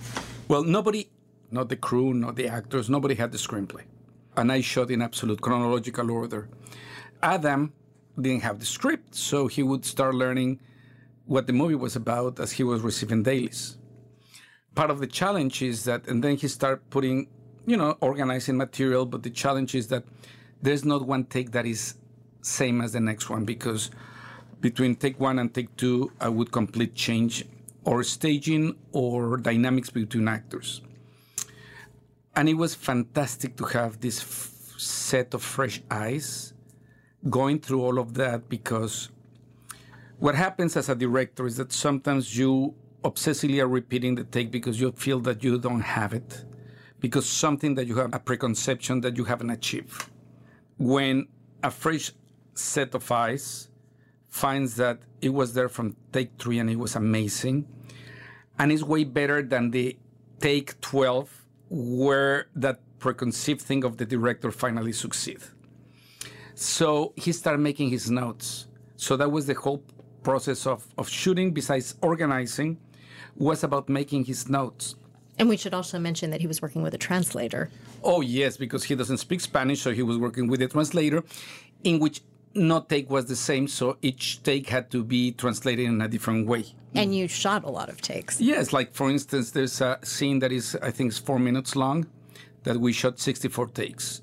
Well, 0.50 0.66
nobody, 0.66 1.08
not 1.50 1.70
the 1.70 1.78
crew, 1.78 2.14
not 2.14 2.36
the 2.36 2.50
actors, 2.50 2.90
nobody 2.90 3.16
had 3.16 3.32
the 3.32 3.38
screenplay. 3.38 3.84
And 4.36 4.52
I 4.52 4.60
shot 4.60 4.92
in 4.92 5.02
absolute 5.02 5.40
chronological 5.40 6.12
order. 6.12 6.50
Adam 7.22 7.72
didn't 8.20 8.44
have 8.44 8.60
the 8.60 8.66
script, 8.66 9.16
so 9.16 9.48
he 9.48 9.64
would 9.64 9.86
start 9.86 10.14
learning 10.14 10.60
what 11.26 11.48
the 11.48 11.54
movie 11.54 11.76
was 11.76 11.96
about 11.96 12.42
as 12.42 12.52
he 12.52 12.64
was 12.64 12.82
receiving 12.82 13.24
dailies 13.24 13.78
part 14.76 14.90
of 14.90 15.00
the 15.00 15.08
challenge 15.08 15.62
is 15.62 15.86
that, 15.86 16.08
and 16.08 16.24
then 16.24 16.36
he 16.36 16.48
started 16.48 16.90
putting, 16.90 17.28
you 17.66 17.78
know, 17.78 17.98
organizing 18.02 18.58
material. 18.58 19.06
But 19.06 19.24
the 19.24 19.30
challenge 19.30 19.76
is 19.76 19.88
that 19.88 20.04
there's 20.62 20.86
not 20.86 21.06
one 21.06 21.26
take 21.26 21.52
that 21.52 21.66
is 21.66 21.96
same 22.42 22.82
as 22.82 22.94
the 22.94 23.00
next 23.00 23.30
one 23.30 23.46
because 23.46 23.90
between 24.62 24.96
take 24.96 25.20
one 25.20 25.40
and 25.40 25.54
take 25.54 25.76
two, 25.76 26.12
I 26.20 26.30
would 26.30 26.52
complete 26.52 26.96
change 26.96 27.46
or 27.84 28.04
staging 28.04 28.76
or 28.92 29.38
dynamics 29.38 29.90
between 29.90 30.28
actors. 30.28 30.82
And 32.36 32.50
it 32.50 32.56
was 32.56 32.74
fantastic 32.74 33.56
to 33.58 33.66
have 33.66 34.00
this 34.00 34.22
f- 34.22 34.80
set 34.80 35.34
of 35.34 35.44
fresh 35.44 35.82
eyes 35.92 36.54
going 37.30 37.60
through 37.60 37.84
all 37.84 38.00
of 38.00 38.14
that 38.16 38.50
because 38.50 39.10
what 40.18 40.36
happens 40.36 40.76
as 40.78 40.90
a 40.90 40.96
director 40.96 41.46
is 41.46 41.58
that 41.58 41.72
sometimes 41.72 42.38
you 42.38 42.74
obsessively 43.04 43.62
are 43.62 43.68
repeating 43.68 44.16
the 44.16 44.24
take 44.24 44.52
because 44.52 44.80
you 44.80 44.92
feel 44.92 45.20
that 45.22 45.44
you 45.44 45.60
don't 45.60 45.82
have 45.82 46.14
it, 46.14 46.46
because 47.00 47.26
something 47.26 47.76
that 47.76 47.88
you 47.88 47.96
have 47.98 48.14
a 48.14 48.20
preconception 48.20 49.02
that 49.02 49.18
you 49.18 49.26
haven't 49.26 49.50
achieved. 49.50 50.06
When 50.78 51.28
a 51.62 51.72
fresh 51.72 52.12
set 52.56 52.96
of 52.96 53.12
eyes 53.12 53.70
finds 54.30 54.76
that 54.78 55.00
it 55.22 55.30
was 55.30 55.54
there 55.54 55.70
from 55.70 55.96
take 56.12 56.32
three 56.40 56.60
and 56.60 56.70
it 56.70 56.80
was 56.80 56.96
amazing, 56.96 57.68
and 58.58 58.72
it's 58.72 58.84
way 58.84 59.04
better 59.04 59.42
than 59.42 59.72
the 59.72 59.98
take 60.40 60.80
12 60.82 61.46
where 61.70 62.48
that 62.56 62.80
preconceived 63.00 63.62
thing 63.62 63.84
of 63.84 63.98
the 63.98 64.06
director 64.06 64.52
finally 64.52 64.94
succeed. 64.94 65.40
So 66.56 67.14
he 67.16 67.32
started 67.32 67.60
making 67.60 67.90
his 67.90 68.10
notes. 68.10 68.68
So 68.96 69.18
that 69.18 69.32
was 69.32 69.48
the 69.48 69.56
whole 69.56 69.84
process 70.24 70.66
of, 70.66 70.88
of 70.98 71.10
shooting 71.10 71.52
besides 71.52 71.96
organizing 72.02 72.78
was 73.38 73.64
about 73.64 73.90
making 73.90 74.26
his 74.26 74.50
notes. 74.50 74.96
And 75.40 75.50
we 75.50 75.58
should 75.58 75.74
also 75.74 75.98
mention 75.98 76.30
that 76.30 76.42
he 76.42 76.48
was 76.48 76.62
working 76.62 76.84
with 76.84 76.94
a 76.94 76.98
translator. 76.98 77.70
Oh, 78.04 78.22
yes, 78.22 78.58
because 78.58 78.84
he 78.84 78.96
doesn't 78.96 79.18
speak 79.18 79.42
Spanish, 79.42 79.82
so 79.82 79.92
he 79.92 80.04
was 80.04 80.18
working 80.18 80.48
with 80.48 80.62
a 80.62 80.68
translator, 80.68 81.24
in 81.84 82.00
which 82.00 82.22
no 82.54 82.82
take 82.82 83.10
was 83.10 83.26
the 83.26 83.36
same, 83.36 83.68
so 83.68 83.98
each 84.02 84.44
take 84.44 84.70
had 84.70 84.92
to 84.92 85.04
be 85.04 85.32
translated 85.32 85.86
in 85.86 86.02
a 86.02 86.08
different 86.08 86.48
way. 86.48 86.66
And 86.94 87.16
you 87.16 87.28
shot 87.28 87.64
a 87.64 87.70
lot 87.70 87.90
of 87.90 88.00
takes. 88.02 88.40
Yes, 88.40 88.72
like 88.72 88.94
for 88.94 89.10
instance, 89.10 89.52
there's 89.52 89.82
a 89.82 89.98
scene 90.04 90.40
that 90.40 90.52
is, 90.52 90.78
I 90.82 90.92
think, 90.92 91.12
is 91.12 91.18
four 91.18 91.40
minutes 91.40 91.76
long 91.76 92.06
that 92.64 92.78
we 92.78 92.94
shot 92.94 93.20
64 93.20 93.68
takes, 93.70 94.22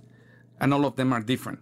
and 0.61 0.73
all 0.73 0.87
of 0.87 0.95
them 0.95 1.13
are 1.13 1.21
different. 1.21 1.61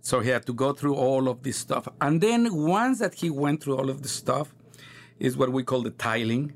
So 0.00 0.20
he 0.20 0.30
had 0.30 0.46
to 0.46 0.52
go 0.52 0.72
through 0.72 0.94
all 0.94 1.28
of 1.28 1.42
this 1.42 1.56
stuff. 1.56 1.88
And 2.00 2.20
then 2.20 2.54
once 2.54 3.00
that 3.00 3.14
he 3.14 3.28
went 3.28 3.64
through 3.64 3.76
all 3.76 3.90
of 3.90 4.02
this 4.02 4.12
stuff, 4.12 4.54
is 5.18 5.36
what 5.36 5.50
we 5.50 5.64
call 5.64 5.82
the 5.82 5.90
tiling 5.90 6.52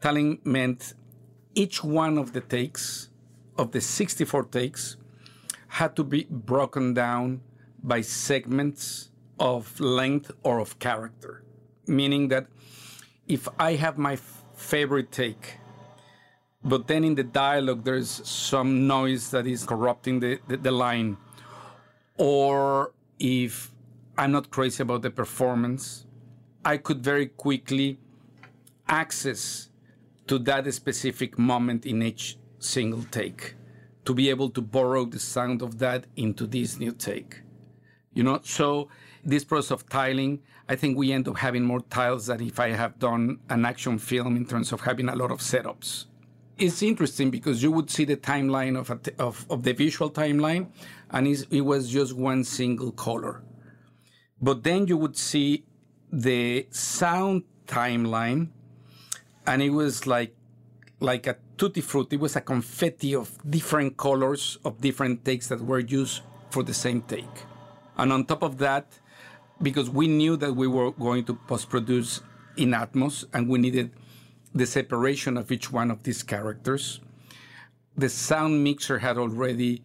Tiling 0.00 0.38
meant 0.44 0.94
each 1.54 1.82
one 1.82 2.18
of 2.18 2.32
the 2.32 2.40
takes, 2.40 3.08
of 3.56 3.72
the 3.72 3.80
64 3.80 4.44
takes, 4.44 4.96
had 5.68 5.96
to 5.96 6.04
be 6.04 6.26
broken 6.30 6.94
down 6.94 7.40
by 7.82 8.00
segments 8.00 9.10
of 9.40 9.78
length 9.80 10.30
or 10.42 10.60
of 10.60 10.78
character. 10.78 11.42
Meaning 11.86 12.28
that 12.28 12.46
if 13.26 13.48
I 13.58 13.74
have 13.74 13.98
my 13.98 14.16
favorite 14.54 15.10
take, 15.10 15.58
but 16.62 16.86
then 16.86 17.04
in 17.04 17.14
the 17.14 17.24
dialogue 17.24 17.84
there's 17.84 18.10
some 18.28 18.86
noise 18.86 19.30
that 19.30 19.46
is 19.46 19.64
corrupting 19.64 20.20
the, 20.20 20.38
the, 20.48 20.56
the 20.58 20.70
line, 20.70 21.16
or 22.16 22.92
if 23.18 23.72
I'm 24.16 24.32
not 24.32 24.50
crazy 24.50 24.82
about 24.82 25.02
the 25.02 25.10
performance, 25.10 26.04
I 26.64 26.76
could 26.76 27.02
very 27.02 27.26
quickly 27.26 27.98
access 28.88 29.68
to 30.28 30.38
that 30.40 30.72
specific 30.72 31.38
moment 31.38 31.86
in 31.86 32.02
each 32.02 32.38
single 32.58 33.04
take 33.10 33.54
to 34.04 34.14
be 34.14 34.30
able 34.30 34.50
to 34.50 34.62
borrow 34.62 35.04
the 35.04 35.18
sound 35.18 35.60
of 35.60 35.78
that 35.78 36.06
into 36.16 36.46
this 36.46 36.78
new 36.78 36.92
take. 36.92 37.42
You 38.14 38.22
know, 38.22 38.40
so 38.42 38.88
this 39.24 39.44
process 39.44 39.70
of 39.70 39.88
tiling, 39.88 40.40
I 40.68 40.76
think 40.76 40.96
we 40.96 41.12
end 41.12 41.28
up 41.28 41.36
having 41.36 41.64
more 41.64 41.80
tiles 41.80 42.26
than 42.26 42.40
if 42.40 42.58
I 42.58 42.70
have 42.70 42.98
done 42.98 43.38
an 43.50 43.64
action 43.64 43.98
film 43.98 44.36
in 44.36 44.46
terms 44.46 44.72
of 44.72 44.80
having 44.80 45.08
a 45.08 45.16
lot 45.16 45.30
of 45.30 45.40
setups. 45.40 46.06
It's 46.56 46.82
interesting 46.82 47.30
because 47.30 47.62
you 47.62 47.70
would 47.70 47.90
see 47.90 48.04
the 48.04 48.16
timeline 48.16 48.76
of, 48.78 48.90
of, 49.18 49.46
of, 49.48 49.62
the 49.62 49.72
visual 49.72 50.10
timeline, 50.10 50.68
and 51.10 51.28
it 51.28 51.60
was 51.60 51.88
just 51.88 52.16
one 52.16 52.42
single 52.42 52.90
color. 52.90 53.44
But 54.40 54.64
then 54.64 54.86
you 54.88 54.96
would 54.96 55.16
see 55.16 55.64
the 56.10 56.66
sound 56.70 57.44
timeline, 57.66 58.48
and 59.48 59.62
it 59.62 59.70
was 59.70 60.06
like 60.06 60.34
like 61.00 61.26
a 61.26 61.36
tutti 61.56 61.80
frutti. 61.80 62.16
It 62.16 62.20
was 62.20 62.36
a 62.36 62.40
confetti 62.40 63.14
of 63.14 63.30
different 63.48 63.96
colors 63.96 64.58
of 64.64 64.80
different 64.80 65.24
takes 65.24 65.48
that 65.48 65.60
were 65.60 65.78
used 65.78 66.22
for 66.50 66.62
the 66.62 66.74
same 66.74 67.02
take. 67.02 67.36
And 67.96 68.12
on 68.12 68.24
top 68.26 68.42
of 68.42 68.58
that, 68.58 68.98
because 69.62 69.88
we 69.88 70.06
knew 70.06 70.36
that 70.36 70.54
we 70.54 70.66
were 70.66 70.90
going 70.92 71.24
to 71.24 71.34
post 71.34 71.70
produce 71.70 72.20
in 72.56 72.70
Atmos 72.70 73.24
and 73.32 73.48
we 73.48 73.58
needed 73.58 73.90
the 74.54 74.66
separation 74.66 75.36
of 75.36 75.50
each 75.50 75.72
one 75.72 75.90
of 75.90 76.02
these 76.02 76.22
characters, 76.22 77.00
the 77.96 78.08
sound 78.08 78.62
mixer 78.62 78.98
had 78.98 79.16
already 79.18 79.82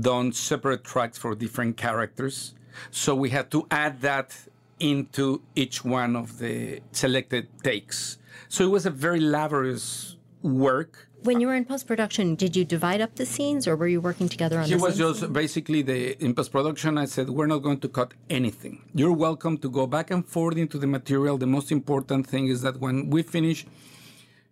done 0.00 0.32
separate 0.32 0.84
tracks 0.84 1.18
for 1.18 1.34
different 1.34 1.76
characters. 1.76 2.54
So 2.90 3.14
we 3.14 3.30
had 3.30 3.50
to 3.50 3.66
add 3.70 4.00
that 4.00 4.34
into 4.78 5.42
each 5.54 5.84
one 5.84 6.16
of 6.16 6.38
the 6.38 6.80
selected 6.92 7.48
takes. 7.62 8.18
So 8.48 8.64
it 8.64 8.70
was 8.70 8.86
a 8.86 8.90
very 8.90 9.20
laborious 9.20 10.16
work. 10.42 11.08
When 11.22 11.40
you 11.40 11.46
were 11.46 11.54
in 11.54 11.64
post 11.64 11.86
production, 11.86 12.34
did 12.34 12.56
you 12.56 12.64
divide 12.64 13.00
up 13.00 13.14
the 13.14 13.24
scenes, 13.24 13.68
or 13.68 13.76
were 13.76 13.86
you 13.86 14.00
working 14.00 14.28
together 14.28 14.58
on? 14.58 14.66
He 14.66 14.74
was 14.74 14.98
just 14.98 15.20
scene? 15.20 15.32
basically 15.32 15.82
the 15.82 16.22
in 16.24 16.34
post 16.34 16.50
production. 16.50 16.98
I 16.98 17.04
said 17.04 17.30
we're 17.30 17.46
not 17.46 17.58
going 17.58 17.78
to 17.80 17.88
cut 17.88 18.14
anything. 18.28 18.82
You're 18.92 19.12
welcome 19.12 19.56
to 19.58 19.70
go 19.70 19.86
back 19.86 20.10
and 20.10 20.26
forth 20.26 20.56
into 20.56 20.78
the 20.78 20.88
material. 20.88 21.38
The 21.38 21.46
most 21.46 21.70
important 21.70 22.26
thing 22.26 22.48
is 22.48 22.62
that 22.62 22.80
when 22.80 23.08
we 23.10 23.22
finish 23.22 23.64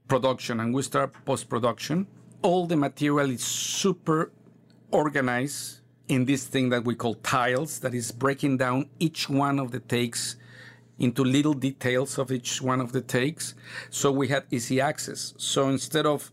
production 0.07 0.61
and 0.61 0.73
we 0.73 0.83
start 0.83 1.13
post 1.25 1.49
production, 1.49 2.07
all 2.43 2.67
the 2.67 2.77
material 2.77 3.31
is 3.31 3.43
super 3.43 4.31
organized 4.93 5.81
in 6.07 6.25
this 6.25 6.45
thing 6.45 6.69
that 6.69 6.85
we 6.85 6.95
call 6.95 7.15
tiles. 7.15 7.81
That 7.81 7.95
is 7.95 8.13
breaking 8.13 8.59
down 8.59 8.91
each 9.01 9.29
one 9.29 9.59
of 9.59 9.73
the 9.73 9.81
takes 9.81 10.37
into 11.01 11.25
little 11.25 11.55
details 11.55 12.19
of 12.19 12.31
each 12.31 12.63
one 12.63 12.81
of 12.81 12.93
the 12.93 13.01
takes. 13.01 13.55
So 13.89 14.13
we 14.13 14.29
had 14.29 14.45
easy 14.51 14.81
access. 14.81 15.35
So 15.39 15.69
instead 15.69 16.07
of 16.07 16.31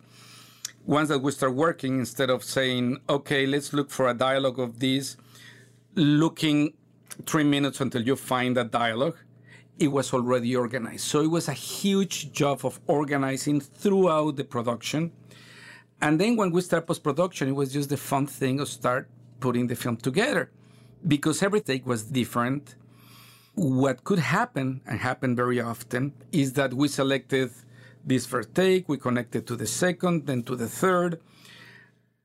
once 0.86 1.10
that 1.10 1.20
we 1.20 1.32
start 1.32 1.56
working, 1.56 2.00
instead 2.00 2.30
of 2.30 2.44
saying, 2.44 3.00
okay, 3.10 3.46
let's 3.48 3.74
look 3.74 3.90
for 3.90 4.10
a 4.10 4.14
dialogue 4.14 4.60
of 4.60 4.80
this, 4.80 5.18
looking 5.96 6.74
three 7.26 7.44
minutes 7.44 7.82
until 7.82 8.02
you 8.04 8.16
find 8.16 8.56
that 8.58 8.72
dialogue, 8.72 9.18
it 9.80 9.88
was 9.88 10.14
already 10.14 10.56
organized. 10.56 11.06
So 11.06 11.22
it 11.22 11.32
was 11.32 11.48
a 11.48 11.54
huge 11.54 12.32
job 12.32 12.66
of 12.66 12.80
organizing 12.88 13.62
throughout 13.62 14.36
the 14.36 14.44
production. 14.44 15.12
And 16.02 16.20
then 16.20 16.36
when 16.36 16.52
we 16.52 16.62
start 16.62 16.88
post 16.88 17.04
production, 17.04 17.50
it 17.50 17.56
was 17.56 17.72
just 17.72 17.90
the 17.90 17.98
fun 17.98 18.28
thing 18.28 18.60
of 18.60 18.68
start 18.68 19.10
putting 19.40 19.68
the 19.68 19.76
film 19.76 19.98
together 19.98 20.52
because 21.08 21.42
every 21.42 21.62
take 21.62 21.86
was 21.86 22.04
different 22.04 22.76
what 23.58 24.04
could 24.04 24.20
happen, 24.20 24.82
and 24.86 25.00
happen 25.00 25.36
very 25.36 25.60
often, 25.60 26.14
is 26.32 26.54
that 26.54 26.76
we 26.76 26.88
selected 26.88 27.50
this 28.06 28.24
first 28.24 28.54
take, 28.54 28.88
we 28.88 28.98
connected 28.98 29.48
to 29.48 29.56
the 29.56 29.66
second, 29.66 30.28
then 30.28 30.44
to 30.44 30.56
the 30.56 30.68
third, 30.68 31.20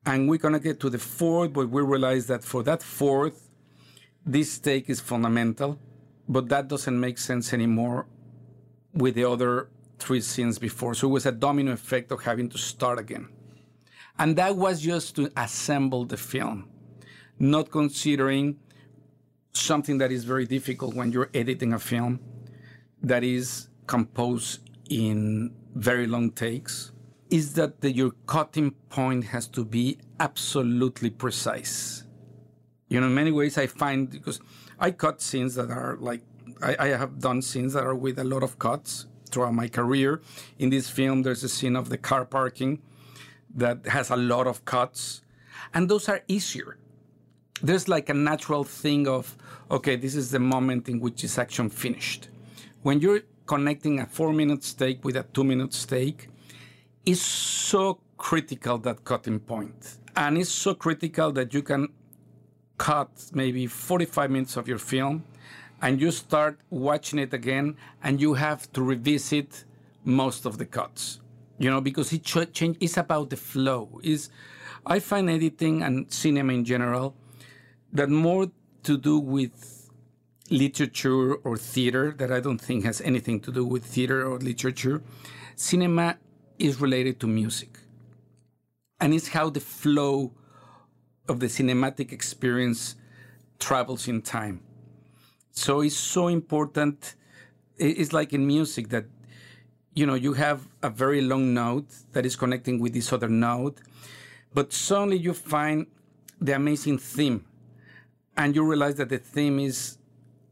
and 0.04 0.28
we 0.28 0.36
connected 0.36 0.78
to 0.78 0.90
the 0.90 0.98
fourth, 0.98 1.54
but 1.54 1.70
we 1.70 1.80
realized 1.80 2.28
that 2.28 2.44
for 2.44 2.62
that 2.64 2.82
fourth, 2.82 3.48
this 4.26 4.58
take 4.58 4.90
is 4.90 5.00
fundamental, 5.00 5.78
but 6.28 6.50
that 6.50 6.68
doesn't 6.68 7.00
make 7.00 7.16
sense 7.16 7.54
anymore 7.54 8.04
with 8.92 9.14
the 9.14 9.24
other 9.24 9.70
three 9.98 10.20
scenes 10.20 10.58
before. 10.58 10.94
So 10.94 11.08
it 11.08 11.12
was 11.12 11.24
a 11.24 11.32
domino 11.32 11.72
effect 11.72 12.12
of 12.12 12.22
having 12.22 12.50
to 12.50 12.58
start 12.58 12.98
again. 12.98 13.30
And 14.18 14.36
that 14.36 14.54
was 14.54 14.82
just 14.82 15.16
to 15.16 15.32
assemble 15.34 16.04
the 16.04 16.18
film, 16.18 16.68
not 17.38 17.70
considering 17.70 18.58
something 19.52 19.99
that 19.99 20.11
is 20.11 20.25
very 20.25 20.47
difficult 20.47 20.94
when 20.94 21.12
you're 21.12 21.30
editing 21.35 21.73
a 21.73 21.78
film 21.78 22.21
that 23.02 23.23
is 23.23 23.68
composed 23.87 24.61
in 24.88 25.54
very 25.75 26.06
long 26.06 26.30
takes 26.30 26.92
is 27.30 27.54
that 27.54 27.80
the, 27.80 27.90
your 27.90 28.12
cutting 28.26 28.73
point 28.90 29.25
has 29.25 29.47
to 29.49 29.64
be 29.64 29.99
absolutely 30.21 31.11
precise. 31.11 32.04
You 32.88 33.00
know, 33.00 33.06
in 33.06 33.14
many 33.14 33.32
ways, 33.32 33.56
I 33.56 33.66
find 33.66 34.11
because 34.11 34.38
I 34.78 34.90
cut 34.90 35.23
scenes 35.23 35.54
that 35.54 35.71
are 35.71 35.97
like, 35.99 36.21
I, 36.61 36.76
I 36.78 36.88
have 36.88 37.18
done 37.21 37.40
scenes 37.40 37.73
that 37.73 37.85
are 37.85 37.94
with 37.94 38.18
a 38.18 38.25
lot 38.25 38.42
of 38.42 38.59
cuts 38.59 39.06
throughout 39.30 39.54
my 39.54 39.66
career. 39.66 40.21
In 40.59 40.68
this 40.68 40.90
film, 40.90 41.23
there's 41.23 41.42
a 41.42 41.49
scene 41.49 41.75
of 41.75 41.88
the 41.88 41.97
car 41.97 42.26
parking 42.26 42.82
that 43.54 43.87
has 43.87 44.11
a 44.11 44.16
lot 44.16 44.47
of 44.47 44.64
cuts, 44.66 45.23
and 45.73 45.88
those 45.88 46.09
are 46.11 46.21
easier. 46.28 46.76
There's 47.62 47.88
like 47.88 48.09
a 48.09 48.14
natural 48.14 48.64
thing 48.64 49.07
of, 49.07 49.37
okay, 49.71 49.97
this 49.97 50.14
is 50.14 50.31
the 50.31 50.38
moment 50.38 50.88
in 50.88 50.99
which 51.00 51.23
this 51.23 51.38
action 51.38 51.71
finished. 51.71 52.28
When 52.83 53.00
you're 53.00 53.21
connecting 53.47 54.00
a 54.00 54.07
four 54.07 54.33
minute 54.33 54.64
stake 54.64 55.04
with 55.04 55.16
a 55.16 55.23
two 55.23 55.45
minute 55.45 55.73
stake, 55.73 56.28
it's 57.07 57.21
so 57.21 58.00
critical 58.16 58.78
that 58.78 59.04
cutting 59.04 59.40
point. 59.40 59.99
And 60.16 60.38
it's 60.38 60.50
so 60.50 60.75
critical 60.75 61.33
that 61.33 61.54
you 61.54 61.62
can 61.62 61.88
cut 62.78 63.11
maybe 63.33 63.66
45 63.66 64.31
minutes 64.31 64.57
of 64.57 64.66
your 64.66 64.78
film 64.78 65.25
and 65.83 66.00
you 66.00 66.11
start 66.11 66.59
watching 66.71 67.19
it 67.19 67.33
again 67.33 67.76
and 68.02 68.21
you 68.21 68.35
have 68.35 68.73
to 68.73 68.83
revisit 68.83 69.64
most 70.04 70.47
of 70.47 70.59
the 70.59 70.64
cuts 70.64 71.21
you 71.59 71.71
know 71.71 71.81
because 71.81 72.12
it 72.12 72.25
change 72.25 72.76
it's 72.81 72.97
about 72.97 73.31
the 73.31 73.37
flow 73.37 74.00
is 74.02 74.31
i 74.85 74.99
find 74.99 75.31
editing 75.31 75.83
and 75.83 76.11
cinema 76.12 76.52
in 76.52 76.64
general 76.64 77.14
that 77.92 78.08
more 78.08 78.50
to 78.82 78.96
do 78.96 79.18
with 79.18 79.90
literature 80.50 81.34
or 81.34 81.56
theater 81.56 82.12
that 82.18 82.30
i 82.30 82.40
don't 82.40 82.61
think 82.61 82.84
has 82.84 83.00
anything 83.02 83.40
to 83.40 83.50
do 83.52 83.64
with 83.64 83.84
theater 83.84 84.26
or 84.26 84.38
literature 84.38 85.02
cinema 85.56 86.16
is 86.58 86.80
related 86.80 87.20
to 87.20 87.26
music. 87.26 87.78
And 89.00 89.12
it's 89.12 89.28
how 89.28 89.50
the 89.50 89.61
flow 89.61 90.32
of 91.28 91.40
the 91.40 91.46
cinematic 91.46 92.12
experience 92.12 92.96
travels 93.58 94.08
in 94.08 94.22
time. 94.22 94.61
So 95.52 95.80
it's 95.80 95.96
so 95.96 96.28
important 96.28 97.14
it's 97.78 98.12
like 98.12 98.32
in 98.32 98.46
music 98.46 98.90
that 98.90 99.06
you 99.94 100.06
know 100.06 100.14
you 100.14 100.34
have 100.34 100.68
a 100.82 100.90
very 100.90 101.20
long 101.20 101.52
note 101.52 101.88
that 102.12 102.25
is 102.25 102.37
connecting 102.37 102.78
with 102.78 102.92
this 102.92 103.12
other 103.12 103.28
note 103.28 103.80
but 104.54 104.72
suddenly 104.72 105.16
you 105.16 105.32
find 105.32 105.87
the 106.40 106.54
amazing 106.54 106.99
theme 106.99 107.44
and 108.36 108.54
you 108.54 108.64
realize 108.64 108.96
that 108.96 109.08
the 109.08 109.18
theme 109.18 109.58
is 109.58 109.98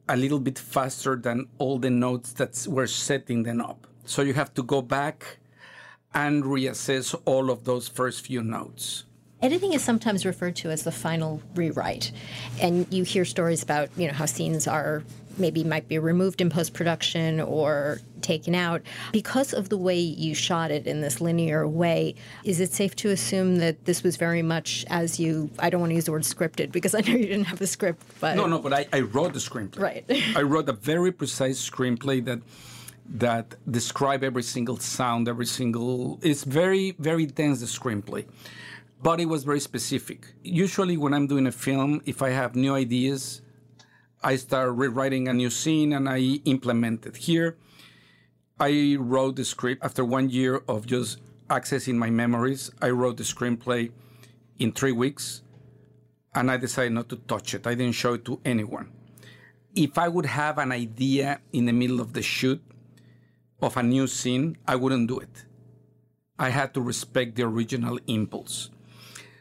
a 0.08 0.16
little 0.16 0.40
bit 0.40 0.58
faster 0.58 1.16
than 1.16 1.49
all 1.58 1.78
the 1.78 1.90
notes 1.90 2.32
that 2.34 2.66
were 2.68 2.87
setting 2.87 3.42
them 3.44 3.60
up. 3.60 3.87
So 4.04 4.22
you 4.22 4.34
have 4.34 4.52
to 4.54 4.62
go 4.62 4.82
back 4.82 5.38
and 6.12 6.43
reassess 6.45 7.14
all 7.25 7.50
of 7.50 7.64
those 7.64 7.88
first 7.88 8.26
few 8.26 8.43
notes 8.43 9.04
Editing 9.43 9.73
is 9.73 9.83
sometimes 9.83 10.26
referred 10.26 10.55
to 10.57 10.71
as 10.71 10.83
the 10.83 10.93
final 10.93 11.41
rewrite, 11.55 12.13
and 12.61 12.87
you 12.93 13.05
hear 13.05 13.25
stories 13.25 13.63
about 13.63 13.89
you 13.97 14.07
know 14.07 14.13
how 14.13 14.26
scenes 14.26 14.67
are 14.67 15.03
maybe 15.39 15.65
might 15.65 15.89
be 15.89 15.99
removed 15.99 16.43
in 16.43 16.50
post 16.50 16.75
production 16.75 17.41
or 17.41 18.00
taken 18.21 18.55
out 18.55 18.83
because 19.13 19.55
of 19.55 19.71
the 19.71 19.79
way 19.79 19.99
you 19.99 20.35
shot 20.35 20.71
it 20.71 20.87
in 20.87 21.00
this 21.00 21.23
linear 21.23 21.67
way. 21.67 22.15
Is 22.45 22.61
it 22.61 22.75
safe 22.75 22.95
to 22.97 23.09
assume 23.09 23.57
that 23.57 23.87
this 23.87 24.03
was 24.03 24.19
very 24.19 24.43
much 24.43 24.85
as 24.91 25.19
you? 25.19 25.50
I 25.59 25.71
don't 25.71 25.81
want 25.81 25.93
to 25.93 25.95
use 25.95 26.05
the 26.05 26.13
word 26.13 26.23
scripted 26.23 26.71
because 26.71 26.95
I 26.95 27.00
know 27.00 27.15
you 27.15 27.26
didn't 27.26 27.45
have 27.45 27.63
a 27.63 27.67
script, 27.67 28.03
but 28.21 28.37
no, 28.37 28.45
no, 28.45 28.59
but 28.59 28.75
I, 28.75 28.87
I 28.93 29.00
wrote 29.00 29.33
the 29.33 29.39
screenplay. 29.39 29.81
Right, 29.81 30.05
I 30.37 30.43
wrote 30.43 30.69
a 30.69 30.75
very 30.75 31.13
precise 31.13 31.67
screenplay 31.71 32.23
that 32.26 32.41
that 33.13 33.57
describe 33.69 34.23
every 34.23 34.43
single 34.43 34.76
sound, 34.76 35.29
every 35.29 35.47
single. 35.47 36.19
It's 36.21 36.45
very 36.45 36.95
very 36.99 37.25
dense 37.25 37.61
the 37.61 37.67
screenplay 37.67 38.26
but 39.02 39.21
it 39.21 39.26
was 39.26 39.45
very 39.45 39.60
specific. 39.60 40.34
Usually, 40.43 40.97
when 40.97 41.15
I'm 41.15 41.26
doing 41.26 41.47
a 41.47 41.52
film, 41.52 42.02
if 42.04 42.23
I 42.23 42.30
have 42.30 42.54
new 42.54 42.75
ideas, 42.75 43.43
I 44.23 44.36
start 44.36 44.75
rewriting 44.75 45.28
a 45.28 45.32
new 45.32 45.49
scene 45.49 45.93
and 45.95 46.08
I 46.08 46.19
implement 46.45 47.06
it. 47.06 47.17
Here, 47.17 47.56
I 48.58 48.97
wrote 49.00 49.36
the 49.36 49.45
script 49.45 49.82
after 49.82 50.04
one 50.04 50.28
year 50.28 50.63
of 50.69 50.86
just 50.86 51.19
accessing 51.49 51.95
my 51.95 52.10
memories. 52.10 52.71
I 52.82 52.91
wrote 52.91 53.17
the 53.17 53.23
screenplay 53.23 53.91
in 54.58 54.73
three 54.73 54.93
weeks 54.93 55.41
and 56.34 56.50
I 56.50 56.58
decided 56.58 56.93
not 56.93 57.08
to 57.08 57.17
touch 57.17 57.54
it. 57.54 57.67
I 57.67 57.75
didn't 57.75 57.95
show 57.95 58.15
it 58.15 58.25
to 58.26 58.41
anyone. 58.45 58.93
If 59.75 59.97
I 59.97 60.08
would 60.08 60.26
have 60.26 60.58
an 60.58 60.73
idea 60.73 61.41
in 61.52 61.65
the 61.65 61.73
middle 61.73 62.00
of 62.00 62.13
the 62.13 62.23
shoot 62.23 62.63
of 63.63 63.76
a 63.78 63.82
new 63.82 64.06
scene, 64.06 64.58
I 64.69 64.76
wouldn't 64.76 65.08
do 65.08 65.19
it. 65.19 65.47
I 66.39 66.50
had 66.50 66.75
to 66.75 66.82
respect 66.82 67.36
the 67.36 67.45
original 67.45 67.99
impulse. 68.06 68.71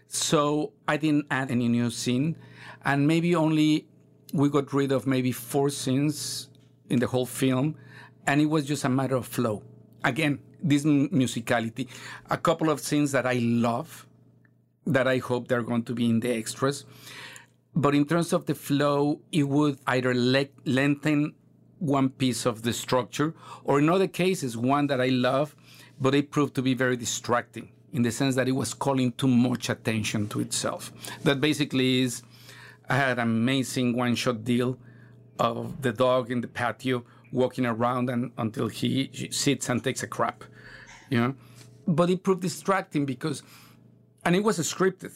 So 0.10 0.74
I 0.88 0.98
didn't 0.98 1.28
add 1.30 1.52
any 1.52 1.68
new 1.68 1.92
scene, 1.92 2.36
and 2.84 3.08
maybe 3.08 3.36
only 3.36 3.86
we 4.34 4.50
got 4.50 4.74
rid 4.74 4.92
of 4.92 5.06
maybe 5.06 5.32
four 5.32 5.70
scenes 5.70 6.50
in 6.90 7.00
the 7.00 7.06
whole 7.06 7.28
film, 7.28 7.76
and 8.26 8.42
it 8.42 8.48
was 8.48 8.66
just 8.66 8.86
a 8.86 8.90
matter 8.90 9.16
of 9.16 9.28
flow. 9.28 9.62
Again, 10.04 10.40
this 10.64 10.84
musicality, 10.84 11.88
a 12.28 12.38
couple 12.38 12.72
of 12.72 12.80
scenes 12.80 13.12
that 13.12 13.28
I 13.28 13.34
love, 13.36 14.08
that 14.88 15.08
I 15.08 15.20
hope 15.20 15.48
they're 15.48 15.62
going 15.62 15.84
to 15.84 15.94
be 15.94 16.10
in 16.10 16.20
the 16.20 16.32
extras. 16.32 16.86
But 17.76 17.94
in 17.94 18.04
terms 18.06 18.34
of 18.34 18.48
the 18.48 18.56
flow, 18.56 19.22
it 19.32 19.44
would 19.44 19.78
either 19.86 20.16
le- 20.16 20.48
lengthen 20.66 21.36
one 21.78 22.10
piece 22.10 22.48
of 22.48 22.64
the 22.64 22.74
structure, 22.74 23.36
or 23.64 23.78
in 23.78 23.88
other 23.90 24.08
cases, 24.08 24.58
one 24.58 24.88
that 24.88 25.00
I 25.00 25.10
love, 25.10 25.56
but 26.02 26.16
it 26.16 26.32
proved 26.32 26.56
to 26.56 26.64
be 26.64 26.74
very 26.74 26.98
distracting 26.98 27.70
in 27.94 28.04
the 28.04 28.12
sense 28.12 28.36
that 28.36 28.48
it 28.48 28.52
was 28.52 28.74
calling 28.74 29.12
too 29.14 29.28
much 29.28 29.70
attention 29.70 30.28
to 30.30 30.40
itself. 30.40 30.92
That 31.24 31.42
basically 31.42 32.02
is, 32.02 32.22
I 32.90 32.96
had 32.96 33.20
an 33.20 33.28
amazing 33.28 33.96
one 33.96 34.16
shot 34.16 34.44
deal 34.44 34.78
of 35.40 35.82
the 35.82 35.92
dog 35.92 36.32
in 36.32 36.42
the 36.42 36.48
patio 36.48 37.04
walking 37.32 37.66
around 37.66 38.10
and 38.10 38.32
until 38.38 38.68
he 38.68 39.30
sits 39.32 39.70
and 39.70 39.84
takes 39.84 40.04
a 40.04 40.08
crap, 40.08 40.44
you 41.10 41.20
know. 41.20 41.36
But 41.88 42.10
it 42.10 42.24
proved 42.24 42.42
distracting 42.42 43.06
because, 43.06 43.42
and 44.26 44.36
it 44.36 44.44
was 44.44 44.60
scripted, 44.60 45.14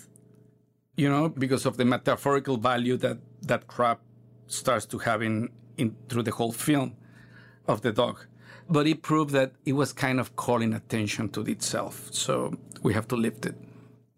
you 0.95 1.09
know, 1.09 1.29
because 1.29 1.65
of 1.65 1.77
the 1.77 1.85
metaphorical 1.85 2.57
value 2.57 2.97
that 2.97 3.17
that 3.41 3.67
crap 3.67 3.99
starts 4.47 4.85
to 4.85 4.97
have 4.99 5.21
in, 5.21 5.49
in 5.77 5.95
through 6.09 6.23
the 6.23 6.31
whole 6.31 6.51
film 6.51 6.95
of 7.67 7.81
the 7.81 7.91
dog 7.91 8.25
but 8.69 8.87
it 8.87 9.01
proved 9.01 9.31
that 9.31 9.51
it 9.65 9.73
was 9.73 9.93
kind 9.93 10.19
of 10.19 10.35
calling 10.35 10.73
attention 10.73 11.29
to 11.29 11.41
itself. 11.41 12.09
So 12.11 12.53
we 12.81 12.93
have 12.93 13.07
to 13.09 13.15
lift 13.15 13.45
it. 13.45 13.55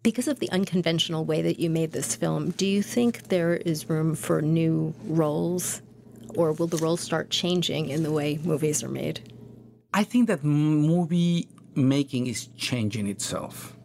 Because 0.02 0.28
of 0.28 0.38
the 0.38 0.50
unconventional 0.50 1.24
way 1.24 1.42
that 1.42 1.58
you 1.58 1.68
made 1.68 1.92
this 1.92 2.14
film, 2.14 2.50
do 2.50 2.66
you 2.66 2.82
think 2.82 3.24
there 3.28 3.54
is 3.54 3.88
room 3.88 4.14
for 4.14 4.40
new 4.40 4.94
roles? 5.04 5.82
Or 6.36 6.52
will 6.52 6.68
the 6.68 6.76
roles 6.76 7.00
start 7.00 7.30
changing 7.30 7.88
in 7.88 8.02
the 8.02 8.12
way 8.12 8.38
movies 8.44 8.84
are 8.84 8.88
made? 8.88 9.20
I 9.92 10.04
think 10.04 10.28
that 10.28 10.44
movie 10.44 11.48
making 11.74 12.26
is 12.26 12.48
changing 12.56 13.06
itself, 13.06 13.76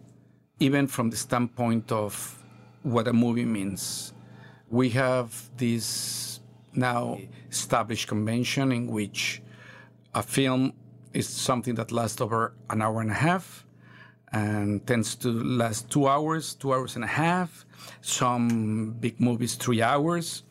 even 0.59 0.87
from 0.87 1.09
the 1.09 1.17
standpoint 1.17 1.91
of 1.91 2.43
what 2.83 3.07
a 3.07 3.13
movie 3.13 3.45
means. 3.45 4.13
We 4.69 4.89
have 4.89 5.49
this 5.57 6.39
now 6.73 7.19
established 7.49 8.07
convention 8.07 8.71
in 8.71 8.87
which 8.87 9.41
a 10.13 10.23
film 10.23 10.73
is 11.13 11.27
something 11.27 11.75
that 11.75 11.91
lasts 11.91 12.21
over 12.21 12.53
an 12.69 12.81
hour 12.81 13.01
and 13.01 13.11
a 13.11 13.15
half 13.15 13.65
and 14.31 14.85
tends 14.87 15.15
to 15.15 15.29
last 15.29 15.89
two 15.89 16.07
hours, 16.07 16.53
two 16.55 16.73
hours 16.73 16.95
and 16.95 17.03
a 17.03 17.07
half. 17.07 17.65
Some 18.01 18.95
big 18.99 19.19
movies, 19.19 19.55
three 19.55 19.81
hours. 19.81 20.43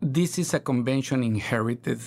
This 0.00 0.38
is 0.38 0.54
a 0.54 0.60
convention 0.60 1.22
inherited, 1.22 2.00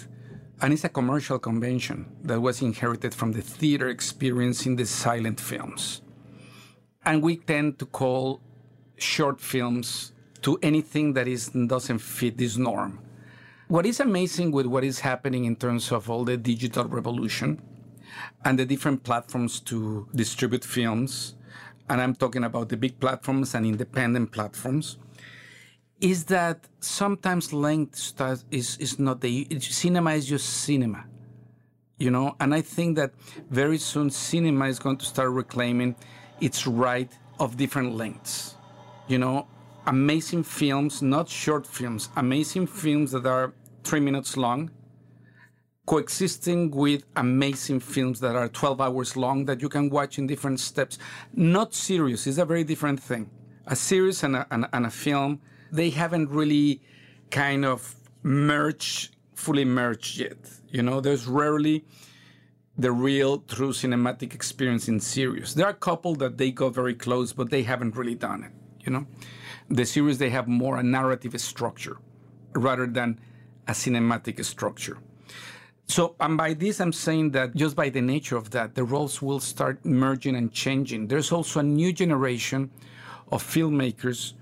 and 0.61 0.73
it's 0.73 0.83
a 0.83 0.89
commercial 0.89 1.39
convention 1.39 2.05
that 2.23 2.39
was 2.39 2.61
inherited 2.61 3.13
from 3.13 3.31
the 3.31 3.41
theater 3.41 3.89
experience 3.89 4.65
in 4.65 4.75
the 4.75 4.85
silent 4.85 5.39
films. 5.39 6.01
And 7.05 7.23
we 7.23 7.37
tend 7.37 7.79
to 7.79 7.85
call 7.85 8.41
short 8.97 9.39
films 9.41 10.13
to 10.41 10.59
anything 10.61 11.13
that 11.13 11.27
is, 11.27 11.49
doesn't 11.49 11.99
fit 11.99 12.37
this 12.37 12.57
norm. 12.57 12.99
What 13.69 13.85
is 13.85 13.99
amazing 13.99 14.51
with 14.51 14.65
what 14.65 14.83
is 14.83 15.01
happening 15.01 15.45
in 15.45 15.55
terms 15.55 15.91
of 15.91 16.09
all 16.09 16.25
the 16.25 16.37
digital 16.37 16.85
revolution 16.85 17.61
and 18.43 18.57
the 18.57 18.65
different 18.65 19.03
platforms 19.03 19.59
to 19.59 20.07
distribute 20.15 20.65
films, 20.65 21.35
and 21.87 22.01
I'm 22.01 22.15
talking 22.15 22.43
about 22.43 22.69
the 22.69 22.77
big 22.77 22.99
platforms 22.99 23.53
and 23.53 23.67
independent 23.67 24.31
platforms, 24.31 24.97
is 26.01 26.23
that 26.25 26.67
sometimes 26.79 27.53
length 27.53 28.19
is, 28.49 28.75
is 28.77 28.97
not 28.97 29.21
the 29.21 29.47
cinema 29.59 30.13
is 30.13 30.25
just 30.25 30.49
cinema 30.49 31.05
you 31.99 32.09
know? 32.09 32.35
And 32.39 32.55
i 32.55 32.61
think 32.61 32.95
that 32.95 33.11
very 33.51 33.77
soon 33.77 34.09
cinema 34.09 34.65
is 34.65 34.79
going 34.79 34.97
to 34.97 35.05
start 35.05 35.29
reclaiming 35.29 35.95
its 36.41 36.65
right 36.65 37.11
of 37.39 37.55
different 37.55 37.95
lengths 37.95 38.55
you 39.07 39.19
know? 39.19 39.45
Amazing 39.85 40.43
films 40.43 41.01
not 41.01 41.27
short 41.27 41.67
films 41.67 42.09
amazing 42.15 42.65
films 42.67 43.11
that 43.11 43.25
are 43.25 43.53
three 43.89 43.99
minutes 43.99 44.37
long 44.37 44.69
coexisting 45.85 46.69
with 46.69 47.03
amazing 47.15 47.79
films 47.79 48.19
that 48.19 48.35
are 48.35 48.47
12 48.47 48.81
hours 48.81 49.17
long 49.17 49.45
that 49.45 49.61
you 49.61 49.69
can 49.69 49.89
watch 49.89 50.17
in 50.19 50.27
different 50.27 50.59
steps 50.59 50.97
not 51.33 51.73
serious 51.73 52.27
is 52.27 52.37
a 52.37 52.45
very 52.45 52.63
different 52.63 52.99
thing 52.99 53.29
a 53.67 53.75
series 53.75 54.23
and 54.23 54.35
a, 54.35 54.47
and, 54.51 54.67
and 54.73 54.85
a 54.85 54.91
film 54.91 55.41
they 55.71 55.89
haven't 55.89 56.29
really 56.29 56.81
kind 57.31 57.65
of 57.65 57.95
merged 58.23 59.15
fully 59.39 59.65
merged 59.65 60.19
yet. 60.19 60.37
You 60.69 60.83
know, 60.83 60.99
there's 60.99 61.25
rarely 61.25 61.85
the 62.77 62.91
real 62.91 63.39
true 63.39 63.71
cinematic 63.71 64.33
experience 64.35 64.87
in 64.87 64.99
series. 64.99 65.55
There 65.55 65.65
are 65.65 65.71
a 65.71 65.85
couple 65.89 66.13
that 66.15 66.37
they 66.37 66.51
go 66.51 66.69
very 66.69 66.93
close, 66.93 67.33
but 67.33 67.49
they 67.49 67.63
haven't 67.63 67.95
really 67.95 68.15
done 68.15 68.43
it. 68.43 68.51
You 68.85 68.91
know, 68.93 69.07
the 69.69 69.85
series 69.85 70.17
they 70.17 70.29
have 70.29 70.47
more 70.47 70.77
a 70.77 70.83
narrative 70.83 71.39
structure 71.39 71.97
rather 72.53 72.87
than 72.87 73.19
a 73.69 73.71
cinematic 73.71 74.43
structure. 74.43 74.97
So, 75.85 76.15
and 76.19 76.37
by 76.37 76.53
this, 76.53 76.79
I'm 76.81 76.93
saying 76.93 77.31
that 77.31 77.55
just 77.55 77.75
by 77.75 77.89
the 77.89 78.01
nature 78.01 78.35
of 78.35 78.49
that, 78.51 78.75
the 78.75 78.83
roles 78.83 79.21
will 79.21 79.39
start 79.39 79.83
merging 79.85 80.35
and 80.35 80.51
changing. 80.51 81.07
There's 81.07 81.31
also 81.31 81.61
a 81.61 81.63
new 81.63 81.93
generation 81.93 82.71
of 83.31 83.43
filmmakers, 83.43 84.33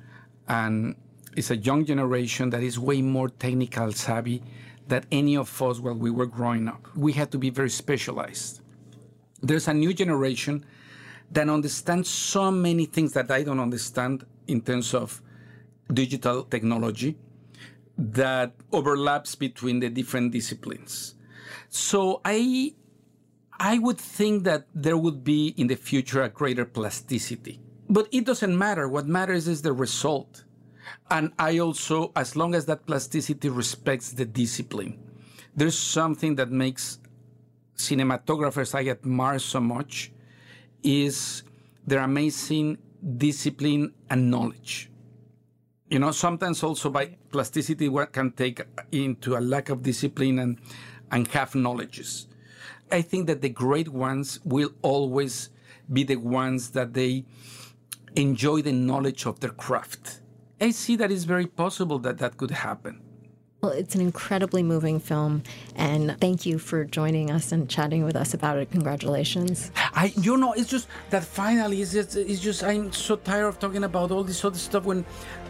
and 0.48 0.96
it's 1.36 1.52
a 1.52 1.58
young 1.58 1.86
generation 1.86 2.50
that 2.50 2.63
is 2.63 2.80
way 2.80 3.02
more 3.02 3.30
technical 3.30 3.92
savvy 3.92 4.44
than 4.88 5.06
any 5.12 5.36
of 5.36 5.62
us 5.62 5.80
while 5.80 5.94
we 5.94 6.10
were 6.10 6.26
growing 6.26 6.68
up. 6.68 6.88
We 6.96 7.13
had 7.13 7.32
to 7.32 7.38
be 7.38 7.50
very 7.50 7.70
specialized. 7.70 8.62
There's 9.42 9.68
a 9.68 9.74
new 9.74 9.94
generation 9.94 10.66
that 11.32 11.50
understands 11.50 12.10
so 12.10 12.52
many 12.52 12.86
things 12.86 13.12
that 13.13 13.30
I 13.30 13.44
don't 13.44 13.60
understand 13.60 14.26
in 14.48 14.62
terms 14.62 14.94
of 14.94 15.22
digital 15.94 16.44
technology 16.44 17.18
that 17.98 18.54
overlaps 18.72 19.36
between 19.36 19.80
the 19.80 19.90
different 19.90 20.32
disciplines. 20.32 21.16
So 21.70 22.22
I 22.24 22.74
I 23.60 23.80
would 23.80 23.98
think 23.98 24.44
that 24.44 24.68
there 24.76 24.98
would 24.98 25.24
be 25.24 25.54
in 25.58 25.68
the 25.68 25.76
future 25.76 26.22
a 26.22 26.30
greater 26.30 26.66
plasticity. 26.66 27.60
But 27.90 28.08
it 28.12 28.26
doesn't 28.26 28.56
matter. 28.56 28.88
What 28.88 29.08
matters 29.08 29.48
is 29.48 29.64
the 29.64 29.74
result. 29.74 30.44
And 31.10 31.32
I 31.40 31.58
also, 31.58 32.12
as 32.16 32.36
long 32.36 32.54
as 32.54 32.66
that 32.66 32.86
plasticity 32.86 33.50
respects 33.50 34.12
the 34.12 34.26
discipline, 34.26 35.00
there's 35.56 35.78
something 35.78 36.36
that 36.36 36.52
makes 36.52 37.00
cinematographers 37.76 38.76
I 38.76 38.90
admire 38.90 39.40
so 39.40 39.60
much 39.60 40.12
is 40.84 41.44
their 41.86 42.02
amazing 42.02 42.78
discipline 43.18 43.94
and 44.10 44.30
knowledge. 44.30 44.92
You 45.89 46.00
know, 46.00 46.12
sometimes 46.12 46.63
also 46.63 46.89
by 46.89 47.17
plasticity 47.32 47.88
what 47.89 48.12
can 48.12 48.32
take 48.32 48.62
into 48.91 49.38
a 49.38 49.39
lack 49.39 49.69
of 49.69 49.84
discipline 49.84 50.39
and, 50.39 50.60
and 51.12 51.28
have 51.30 51.56
knowledges. 51.56 52.28
I 52.91 53.02
think 53.02 53.28
that 53.28 53.41
the 53.41 53.50
great 53.50 53.89
ones 53.89 54.39
will 54.43 54.71
always 54.82 55.50
be 55.91 56.04
the 56.04 56.17
ones 56.17 56.71
that 56.71 56.93
they 56.93 57.26
enjoy 58.15 58.62
the 58.62 58.73
knowledge 58.73 59.26
of 59.26 59.39
their 59.39 59.52
craft 59.52 60.21
I 60.60 60.71
see 60.71 60.95
that 60.95 61.12
it's 61.12 61.23
very 61.23 61.45
possible 61.45 62.00
that 62.00 62.17
that 62.17 62.38
could 62.38 62.50
happen. 62.50 63.02
Well, 63.62 63.71
it's 63.71 63.95
an 63.95 64.02
incredibly 64.02 64.63
moving 64.63 65.00
film, 65.00 65.43
and 65.76 66.15
thank 66.19 66.45
you 66.45 66.60
for 66.60 66.86
joining 66.86 67.32
us 67.32 67.52
and 67.52 67.67
chatting 67.67 68.04
with 68.04 68.15
us 68.15 68.34
about 68.34 68.58
it. 68.58 68.71
Congratulations! 68.71 69.71
I, 69.76 70.13
you 70.17 70.38
know, 70.38 70.54
it's 70.54 70.69
just 70.69 70.88
that 71.10 71.23
finally, 71.23 71.82
it's 71.82 71.91
just, 71.91 72.15
it's 72.15 72.39
just 72.39 72.63
I'm 72.63 72.91
so 72.91 73.15
tired 73.15 73.47
of 73.47 73.60
talking 73.60 73.84
about 73.84 74.12
all 74.12 74.23
this 74.23 74.43
other 74.45 74.60
stuff 74.60 74.86
when 74.86 75.06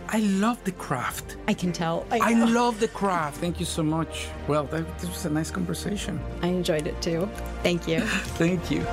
I 0.10 0.20
love 0.20 0.63
the 0.63 0.72
craft. 0.72 1.38
I 1.48 1.54
can 1.54 1.72
tell. 1.74 2.06
I, 2.12 2.20
I 2.20 2.34
love 2.34 2.80
the 2.80 2.88
craft. 2.88 3.38
Thank 3.38 3.60
you 3.60 3.65
so 3.65 3.84
much. 3.84 4.28
Well, 4.48 4.63
that, 4.65 5.00
this 5.00 5.10
was 5.10 5.26
a 5.26 5.30
nice 5.30 5.52
conversation. 5.52 6.20
I 6.41 6.48
enjoyed 6.48 6.88
it 6.88 7.02
too. 7.02 7.30
Thank 7.63 7.88
you. 7.88 8.02
Thank 8.38 8.72
you. 8.72 8.86